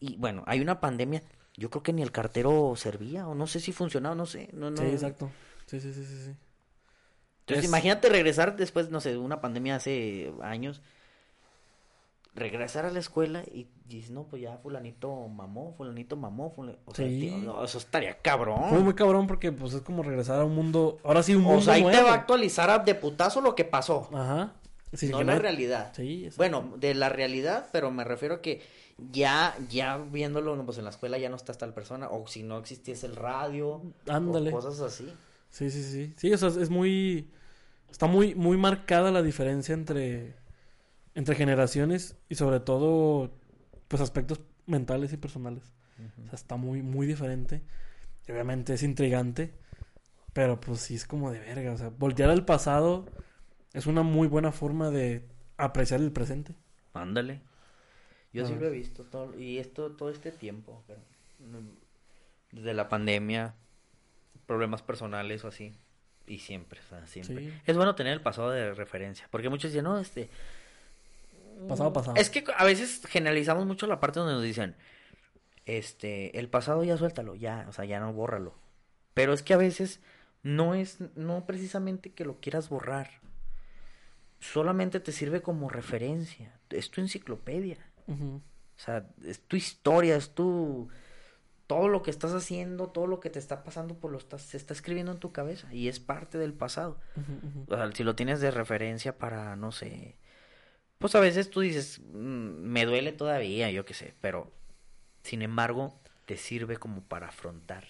y 0.00 0.16
bueno, 0.16 0.42
hay 0.46 0.60
una 0.60 0.80
pandemia, 0.80 1.22
yo 1.56 1.70
creo 1.70 1.82
que 1.82 1.92
ni 1.92 2.02
el 2.02 2.12
cartero 2.12 2.74
servía, 2.76 3.26
o 3.28 3.34
no 3.34 3.46
sé 3.46 3.60
si 3.60 3.72
funcionaba, 3.72 4.14
no 4.14 4.26
sé. 4.26 4.48
No, 4.52 4.70
no. 4.70 4.76
Sí, 4.78 4.84
exacto. 4.84 5.30
Sí, 5.66 5.80
sí, 5.80 5.92
sí, 5.92 6.04
sí. 6.04 6.16
sí. 6.26 6.34
Entonces, 7.40 7.64
Es- 7.64 7.68
imagínate 7.70 8.08
regresar 8.08 8.56
después, 8.56 8.90
no 8.90 9.00
sé, 9.00 9.10
de 9.10 9.18
una 9.18 9.40
pandemia 9.40 9.76
hace 9.76 10.32
años, 10.42 10.82
regresar 12.34 12.84
a 12.84 12.90
la 12.90 12.98
escuela 12.98 13.42
y 13.50 13.66
dices, 13.88 14.10
no, 14.10 14.24
pues 14.24 14.42
ya 14.42 14.58
fulanito 14.58 15.26
mamó, 15.28 15.72
fulanito 15.76 16.16
mamó, 16.16 16.52
fulani-". 16.54 16.76
o 16.84 16.94
sea, 16.94 17.06
Sí. 17.06 17.20
tío, 17.20 17.38
no, 17.38 17.64
eso 17.64 17.78
estaría 17.78 18.18
cabrón. 18.18 18.68
Fue 18.68 18.78
muy 18.80 18.94
cabrón 18.94 19.26
porque 19.26 19.52
pues 19.52 19.72
es 19.72 19.80
como 19.80 20.02
regresar 20.02 20.40
a 20.40 20.44
un 20.44 20.54
mundo, 20.54 20.98
ahora 21.02 21.22
sí 21.22 21.34
un 21.34 21.42
mundo 21.44 21.60
o 21.60 21.62
sea, 21.62 21.74
ahí 21.74 21.84
te 21.84 22.02
va 22.02 22.10
a 22.10 22.14
actualizar 22.14 22.68
a 22.68 22.78
de 22.80 22.94
putazo 22.94 23.40
lo 23.40 23.54
que 23.54 23.64
pasó, 23.64 24.10
Ajá. 24.12 24.52
Sí, 24.92 25.08
no 25.08 25.18
que 25.18 25.24
la 25.24 25.34
no- 25.34 25.40
realidad. 25.40 25.92
Sí, 25.96 26.24
exacto. 26.26 26.36
Bueno, 26.38 26.76
de 26.78 26.94
la 26.94 27.08
realidad, 27.08 27.68
pero 27.72 27.90
me 27.90 28.04
refiero 28.04 28.36
a 28.36 28.42
que 28.42 28.62
ya, 29.12 29.56
ya 29.68 29.98
viéndolo, 29.98 30.64
pues 30.64 30.78
en 30.78 30.84
la 30.84 30.90
escuela 30.90 31.18
ya 31.18 31.28
no 31.28 31.36
está 31.36 31.52
tal 31.54 31.74
persona, 31.74 32.08
o 32.08 32.26
si 32.26 32.42
no 32.42 32.58
existiese 32.58 33.06
el 33.06 33.16
radio, 33.16 33.82
Ándale. 34.08 34.50
o 34.50 34.52
cosas 34.52 34.80
así. 34.80 35.12
Sí, 35.50 35.70
sí, 35.70 35.82
sí. 35.82 36.14
Sí, 36.16 36.32
o 36.32 36.38
sea, 36.38 36.48
es 36.48 36.70
muy 36.70 37.30
está 37.90 38.06
muy 38.06 38.34
muy 38.34 38.56
marcada 38.56 39.10
la 39.10 39.22
diferencia 39.22 39.72
entre 39.74 40.34
entre 41.14 41.34
generaciones 41.34 42.16
y 42.28 42.34
sobre 42.34 42.60
todo 42.60 43.30
pues 43.88 44.02
aspectos 44.02 44.40
mentales 44.66 45.12
y 45.12 45.16
personales. 45.16 45.72
O 46.22 46.24
sea, 46.24 46.34
está 46.34 46.56
muy 46.56 46.82
muy 46.82 47.06
diferente. 47.06 47.62
Y 48.26 48.32
obviamente 48.32 48.74
es 48.74 48.82
intrigante, 48.82 49.54
pero 50.32 50.58
pues 50.60 50.80
sí 50.80 50.96
es 50.96 51.06
como 51.06 51.30
de 51.30 51.38
verga, 51.38 51.72
o 51.72 51.78
sea, 51.78 51.90
voltear 51.90 52.28
al 52.30 52.44
pasado 52.44 53.06
es 53.72 53.86
una 53.86 54.02
muy 54.02 54.26
buena 54.26 54.52
forma 54.52 54.90
de 54.90 55.22
apreciar 55.58 56.00
el 56.00 56.12
presente. 56.12 56.54
Ándale. 56.92 57.40
Yo 58.36 58.46
sí 58.46 58.52
Ah. 58.56 58.60
lo 58.60 58.66
he 58.66 58.70
visto 58.70 59.04
todo, 59.04 59.38
y 59.38 59.58
esto 59.58 59.92
todo 59.92 60.10
este 60.10 60.30
tiempo, 60.32 60.82
pero, 60.86 61.00
mm, 61.40 62.56
desde 62.56 62.74
la 62.74 62.88
pandemia, 62.88 63.54
problemas 64.46 64.82
personales 64.82 65.44
o 65.44 65.48
así, 65.48 65.74
y 66.26 66.38
siempre, 66.38 66.80
o 66.80 66.88
sea, 66.88 67.06
siempre. 67.06 67.38
Sí. 67.38 67.52
Es 67.66 67.76
bueno 67.76 67.94
tener 67.94 68.12
el 68.12 68.20
pasado 68.20 68.50
de 68.50 68.74
referencia, 68.74 69.26
porque 69.30 69.48
muchos 69.48 69.70
dicen, 69.70 69.84
no, 69.84 69.98
este... 69.98 70.28
Pasado, 71.68 71.90
mm, 71.90 71.92
pasado. 71.94 72.16
Es 72.16 72.30
que 72.30 72.44
a 72.56 72.64
veces 72.64 73.02
generalizamos 73.08 73.64
mucho 73.66 73.86
la 73.86 74.00
parte 74.00 74.20
donde 74.20 74.34
nos 74.34 74.42
dicen, 74.42 74.76
este, 75.64 76.38
el 76.38 76.48
pasado 76.48 76.84
ya 76.84 76.96
suéltalo, 76.96 77.34
ya, 77.34 77.64
o 77.68 77.72
sea, 77.72 77.84
ya 77.84 77.98
no 77.98 78.12
bórralo. 78.12 78.54
Pero 79.14 79.32
es 79.32 79.42
que 79.42 79.54
a 79.54 79.56
veces 79.56 80.00
no 80.42 80.74
es, 80.74 80.98
no 81.16 81.46
precisamente 81.46 82.12
que 82.12 82.24
lo 82.24 82.38
quieras 82.40 82.68
borrar, 82.68 83.10
solamente 84.38 85.00
te 85.00 85.12
sirve 85.12 85.40
como 85.40 85.68
referencia, 85.70 86.52
es 86.70 86.90
tu 86.90 87.00
enciclopedia. 87.00 87.78
O 88.08 88.78
sea, 88.78 89.06
es 89.24 89.40
tu 89.40 89.56
historia, 89.56 90.16
es 90.16 90.34
tu... 90.34 90.88
Todo 91.66 91.88
lo 91.88 92.02
que 92.02 92.10
estás 92.12 92.32
haciendo, 92.32 92.88
todo 92.88 93.08
lo 93.08 93.18
que 93.18 93.28
te 93.28 93.40
está 93.40 93.64
pasando, 93.64 93.94
pues 93.96 94.12
lo 94.12 94.18
estás, 94.18 94.42
se 94.42 94.56
está 94.56 94.72
escribiendo 94.72 95.10
en 95.10 95.18
tu 95.18 95.32
cabeza 95.32 95.72
y 95.74 95.88
es 95.88 95.98
parte 95.98 96.38
del 96.38 96.52
pasado. 96.52 97.00
O 97.66 97.74
sea, 97.74 97.90
si 97.92 98.04
lo 98.04 98.14
tienes 98.14 98.40
de 98.40 98.50
referencia 98.50 99.18
para, 99.18 99.56
no 99.56 99.72
sé... 99.72 100.16
Pues 100.98 101.14
a 101.14 101.20
veces 101.20 101.50
tú 101.50 101.60
dices, 101.60 102.00
"Mm, 102.12 102.62
me 102.62 102.86
duele 102.86 103.12
todavía, 103.12 103.70
yo 103.70 103.84
qué 103.84 103.94
sé, 103.94 104.14
pero 104.20 104.50
sin 105.24 105.42
embargo 105.42 106.00
te 106.24 106.36
sirve 106.36 106.76
como 106.76 107.02
para 107.02 107.28
afrontar. 107.28 107.84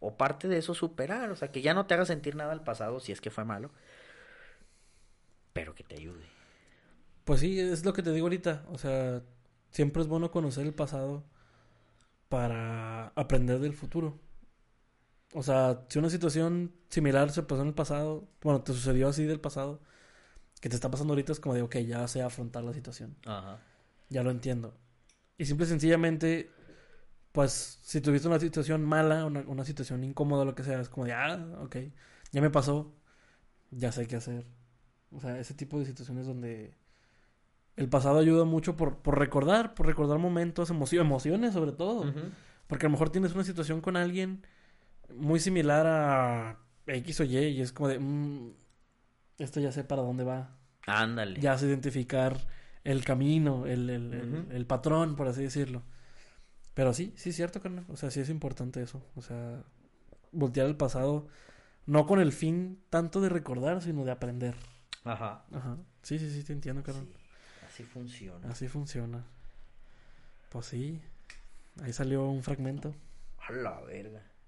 O 0.00 0.16
parte 0.16 0.48
de 0.48 0.58
eso 0.58 0.74
superar, 0.74 1.30
o 1.30 1.36
sea, 1.36 1.52
que 1.52 1.62
ya 1.62 1.74
no 1.74 1.86
te 1.86 1.94
haga 1.94 2.06
sentir 2.06 2.34
nada 2.34 2.52
al 2.52 2.64
pasado 2.64 2.98
si 2.98 3.12
es 3.12 3.20
que 3.20 3.30
fue 3.30 3.44
malo, 3.44 3.70
pero 5.52 5.74
que 5.74 5.84
te 5.84 5.96
ayude. 5.96 6.24
Pues 7.24 7.40
sí, 7.40 7.60
es 7.60 7.84
lo 7.84 7.92
que 7.92 8.02
te 8.02 8.12
digo 8.12 8.26
ahorita. 8.26 8.64
O 8.70 8.78
sea, 8.78 9.22
siempre 9.72 10.02
es 10.02 10.08
bueno 10.08 10.30
conocer 10.30 10.66
el 10.66 10.74
pasado 10.74 11.24
para 12.28 13.08
aprender 13.08 13.58
del 13.58 13.74
futuro. 13.74 14.18
O 15.34 15.42
sea, 15.42 15.84
si 15.88 15.98
una 15.98 16.10
situación 16.10 16.72
similar 16.88 17.30
se 17.30 17.42
pasó 17.42 17.62
en 17.62 17.68
el 17.68 17.74
pasado, 17.74 18.28
bueno, 18.42 18.62
te 18.62 18.72
sucedió 18.72 19.08
así 19.08 19.24
del 19.24 19.40
pasado, 19.40 19.80
que 20.60 20.68
te 20.68 20.74
está 20.76 20.90
pasando 20.90 21.12
ahorita 21.12 21.32
es 21.32 21.40
como 21.40 21.54
de, 21.54 21.62
ok, 21.62 21.76
ya 21.78 22.06
sé 22.06 22.22
afrontar 22.22 22.64
la 22.64 22.72
situación, 22.72 23.16
Ajá. 23.26 23.58
ya 24.10 24.22
lo 24.22 24.30
entiendo. 24.30 24.74
Y 25.38 25.46
simple 25.46 25.66
y 25.66 25.68
sencillamente, 25.70 26.50
pues, 27.32 27.78
si 27.82 28.00
tuviste 28.00 28.28
una 28.28 28.38
situación 28.38 28.84
mala, 28.84 29.24
una, 29.24 29.40
una 29.40 29.64
situación 29.64 30.04
incómoda, 30.04 30.44
lo 30.44 30.54
que 30.54 30.62
sea, 30.64 30.80
es 30.80 30.88
como 30.88 31.06
de, 31.06 31.14
ah, 31.14 31.58
ok, 31.62 31.76
ya 32.30 32.40
me 32.42 32.50
pasó, 32.50 32.94
ya 33.70 33.90
sé 33.90 34.06
qué 34.06 34.16
hacer. 34.16 34.46
O 35.10 35.20
sea, 35.20 35.38
ese 35.38 35.54
tipo 35.54 35.78
de 35.78 35.86
situaciones 35.86 36.26
donde 36.26 36.74
el 37.76 37.88
pasado 37.88 38.18
ayuda 38.18 38.44
mucho 38.44 38.76
por, 38.76 38.98
por 38.98 39.18
recordar, 39.18 39.74
por 39.74 39.86
recordar 39.86 40.18
momentos, 40.18 40.70
emocio- 40.70 41.00
emociones 41.00 41.52
sobre 41.54 41.72
todo. 41.72 42.12
Porque 42.66 42.86
a 42.86 42.88
lo 42.88 42.92
mejor 42.92 43.10
tienes 43.10 43.34
una 43.34 43.44
situación 43.44 43.80
con 43.80 43.96
alguien 43.96 44.44
muy 45.16 45.40
similar 45.40 45.86
a 45.86 46.58
X 46.86 47.20
o 47.20 47.24
Y 47.24 47.36
y 47.38 47.60
es 47.60 47.72
como 47.72 47.88
de, 47.88 47.98
"Mm, 47.98 48.52
esto 49.38 49.60
ya 49.60 49.72
sé 49.72 49.84
para 49.84 50.02
dónde 50.02 50.24
va. 50.24 50.56
Ándale. 50.86 51.38
Ya 51.40 51.56
sé 51.58 51.66
identificar 51.66 52.36
el 52.84 53.04
camino, 53.04 53.66
el, 53.66 53.88
el, 53.90 54.46
el- 54.50 54.66
patrón, 54.66 55.14
por 55.16 55.28
así 55.28 55.42
decirlo. 55.42 55.82
Pero 56.74 56.92
sí, 56.94 57.12
sí 57.16 57.30
es 57.30 57.36
cierto, 57.36 57.60
carnal. 57.60 57.84
O 57.88 57.96
sea, 57.96 58.10
sí 58.10 58.20
es 58.20 58.28
importante 58.30 58.82
eso. 58.82 59.04
O 59.14 59.22
sea, 59.22 59.62
voltear 60.32 60.66
el 60.66 60.76
pasado, 60.76 61.28
no 61.86 62.06
con 62.06 62.18
el 62.20 62.32
fin 62.32 62.80
tanto 62.90 63.20
de 63.20 63.28
recordar, 63.28 63.82
sino 63.82 64.04
de 64.04 64.10
aprender. 64.12 64.54
Ajá. 65.04 65.44
Ajá. 65.52 65.76
Sí, 66.02 66.18
sí, 66.18 66.30
sí, 66.30 66.42
te 66.42 66.52
entiendo, 66.52 66.82
carnal. 66.82 67.04
Sí, 67.06 67.12
así 67.72 67.84
funciona. 67.84 68.50
Así 68.50 68.68
funciona. 68.68 69.24
Pues 70.50 70.66
sí. 70.66 71.00
Ahí 71.82 71.92
salió 71.92 72.28
un 72.28 72.42
fragmento. 72.42 72.94
A 73.38 73.52
la 73.52 73.80
verga. 73.80 74.22